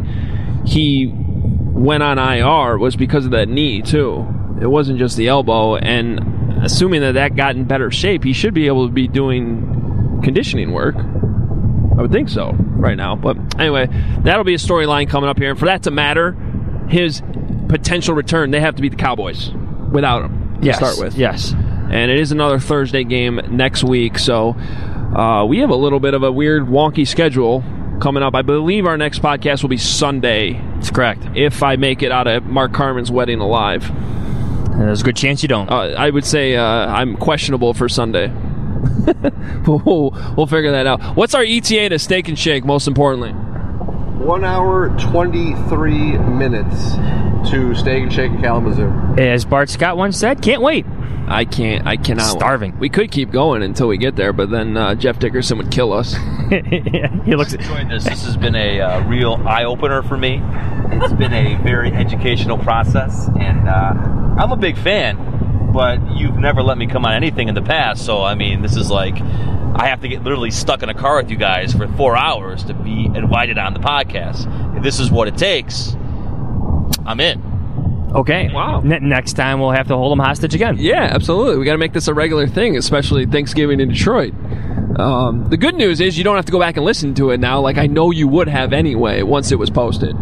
[0.65, 4.25] he went on IR was because of that knee, too.
[4.61, 5.75] It wasn't just the elbow.
[5.75, 10.21] And assuming that that got in better shape, he should be able to be doing
[10.23, 10.95] conditioning work.
[11.97, 13.15] I would think so right now.
[13.15, 13.87] But anyway,
[14.23, 15.51] that'll be a storyline coming up here.
[15.51, 16.33] And for that to matter,
[16.89, 17.21] his
[17.69, 19.51] potential return, they have to beat the Cowboys
[19.91, 21.15] without him to Yes, start with.
[21.17, 21.51] yes.
[21.53, 24.17] And it is another Thursday game next week.
[24.17, 24.51] So
[25.15, 27.63] uh, we have a little bit of a weird, wonky schedule
[28.01, 28.33] coming up.
[28.33, 30.53] I believe our next podcast will be Sunday.
[30.75, 31.23] That's correct.
[31.35, 33.87] If I make it out of Mark Carman's wedding alive.
[33.91, 35.69] And there's a good chance you don't.
[35.69, 38.31] Uh, I would say uh, I'm questionable for Sunday.
[39.67, 41.15] we'll, we'll, we'll figure that out.
[41.15, 43.31] What's our ETA to Steak and Shake, most importantly?
[43.31, 46.93] One hour, 23 minutes
[47.51, 48.89] to Steak and Shake in Kalamazoo.
[49.21, 50.85] As Bart Scott once said, can't wait.
[51.27, 51.87] I can't.
[51.87, 52.31] I cannot.
[52.31, 52.77] Starving.
[52.79, 55.93] We could keep going until we get there, but then uh, Jeff Dickerson would kill
[55.93, 56.13] us.
[56.49, 57.53] he looks.
[57.53, 58.03] enjoyed this.
[58.03, 60.41] This has been a uh, real eye opener for me.
[60.91, 63.93] It's been a very educational process, and uh,
[64.37, 65.17] I'm a big fan.
[65.73, 68.75] But you've never let me come on anything in the past, so I mean, this
[68.75, 71.87] is like I have to get literally stuck in a car with you guys for
[71.97, 74.77] four hours to be invited on the podcast.
[74.77, 75.95] If this is what it takes,
[77.05, 78.11] I'm in.
[78.13, 78.51] Okay.
[78.53, 78.81] Wow.
[78.81, 80.75] Ne- next time we'll have to hold them hostage again.
[80.77, 81.57] Yeah, absolutely.
[81.57, 84.33] We got to make this a regular thing, especially Thanksgiving in Detroit.
[84.99, 87.39] Um, the good news is you don't have to go back and listen to it
[87.39, 90.15] now, like I know you would have anyway once it was posted.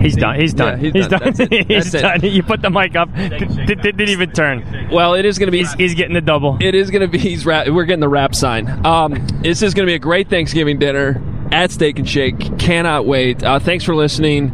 [0.00, 0.38] He's done.
[0.38, 0.78] He's done.
[0.78, 1.20] Yeah, he's he's done.
[1.20, 1.48] done.
[1.50, 1.66] It.
[1.68, 2.00] he's it.
[2.02, 2.20] done.
[2.22, 3.14] You put the mic up.
[3.14, 4.88] D- d- didn't even turn.
[4.90, 5.58] Well, it is going to be.
[5.58, 6.58] He's, he's getting the double.
[6.60, 7.18] It is going to be.
[7.18, 8.84] He's rap, we're getting the rap sign.
[8.86, 11.22] Um, this is going to be a great Thanksgiving dinner
[11.52, 12.58] at Steak and Shake.
[12.58, 13.42] Cannot wait.
[13.42, 14.52] Uh, thanks for listening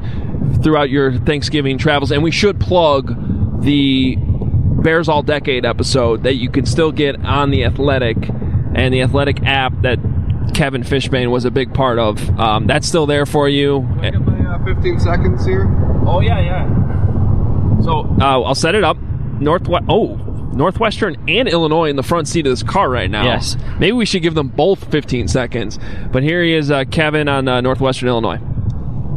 [0.62, 4.16] throughout your Thanksgiving travels, and we should plug the
[4.82, 8.16] Bears All Decade episode that you can still get on the Athletic
[8.74, 9.98] and the Athletic app that
[10.54, 12.38] Kevin Fishbain was a big part of.
[12.38, 13.80] Um, that's still there for you.
[14.50, 15.66] Uh, 15 seconds here.
[16.06, 17.80] Oh yeah, yeah.
[17.82, 18.96] So uh, I'll set it up.
[19.38, 19.84] Northwest.
[19.88, 20.16] Oh,
[20.52, 23.24] Northwestern and Illinois in the front seat of this car right now.
[23.24, 23.56] Yes.
[23.78, 25.78] Maybe we should give them both 15 seconds.
[26.10, 28.40] But here he is, uh, Kevin on uh, Northwestern Illinois.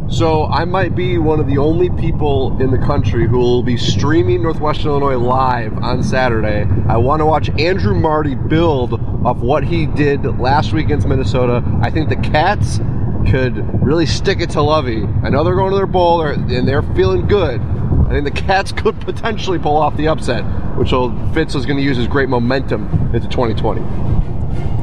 [0.09, 3.77] So I might be one of the only people in the country who will be
[3.77, 6.67] streaming Northwestern Illinois live on Saturday.
[6.87, 8.93] I want to watch Andrew Marty build
[9.25, 11.63] off what he did last week against Minnesota.
[11.81, 12.79] I think the Cats
[13.29, 15.03] could really stick it to Lovie.
[15.23, 17.61] I know they're going to their bowl and they're feeling good.
[17.61, 20.43] I think the Cats could potentially pull off the upset,
[20.77, 23.81] which will, Fitz is going to use his great momentum into 2020.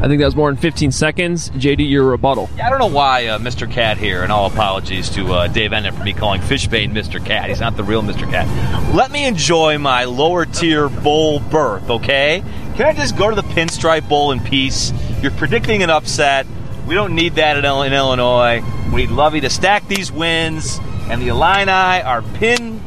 [0.02, 1.50] I think that was more than 15 seconds.
[1.50, 2.48] JD, your rebuttal.
[2.56, 3.70] Yeah, I don't know why uh, Mr.
[3.70, 7.24] Cat here, and all apologies to uh, Dave Eanet for me calling Fishbain Mr.
[7.24, 7.50] Cat.
[7.50, 8.28] He's not the real Mr.
[8.30, 8.94] Cat.
[8.94, 12.42] Let me enjoy my lower tier bowl berth, okay?
[12.76, 14.90] Can I just go to the Pinstripe Bowl in peace?
[15.20, 16.46] You're predicting an upset.
[16.90, 18.64] We don't need that in, Illinois.
[18.92, 22.80] We'd love you to stack these wins, and the Illini are pin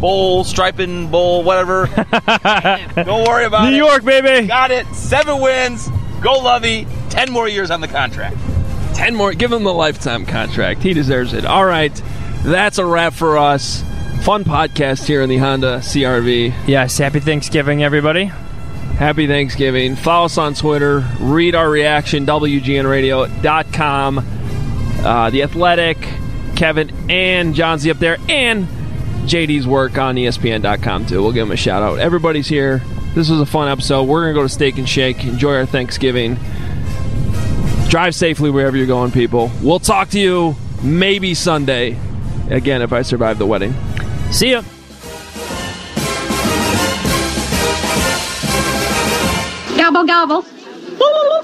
[0.00, 1.86] bowl, striping bowl, whatever.
[3.04, 3.70] don't worry about New it.
[3.70, 4.48] New York, baby.
[4.48, 4.84] Got it.
[4.88, 5.88] Seven wins.
[6.20, 6.88] Go Lovie.
[7.08, 8.36] Ten more years on the contract.
[8.94, 9.32] 10 more.
[9.32, 10.82] Give him the lifetime contract.
[10.82, 11.46] He deserves it.
[11.46, 11.94] All right.
[12.42, 13.84] That's a wrap for us.
[14.22, 16.52] Fun podcast here in the Honda CRV.
[16.66, 16.98] Yes.
[16.98, 18.32] Happy Thanksgiving, everybody.
[18.98, 19.94] Happy Thanksgiving.
[19.94, 21.04] Follow us on Twitter.
[21.20, 24.18] Read our reaction, WGNradio.com.
[25.04, 25.98] Uh, the Athletic,
[26.56, 28.66] Kevin and John Z up there, and
[29.26, 31.22] JD's work on ESPN.com too.
[31.22, 31.98] We'll give him a shout out.
[31.98, 32.78] Everybody's here.
[33.14, 34.04] This was a fun episode.
[34.04, 35.24] We're going to go to Steak and Shake.
[35.24, 36.38] Enjoy our Thanksgiving.
[37.88, 39.50] Drive safely wherever you're going, people.
[39.62, 41.98] We'll talk to you maybe Sunday.
[42.50, 43.74] Again, if I survive the wedding.
[44.30, 44.62] See ya.
[49.86, 51.36] Gobble, gobble.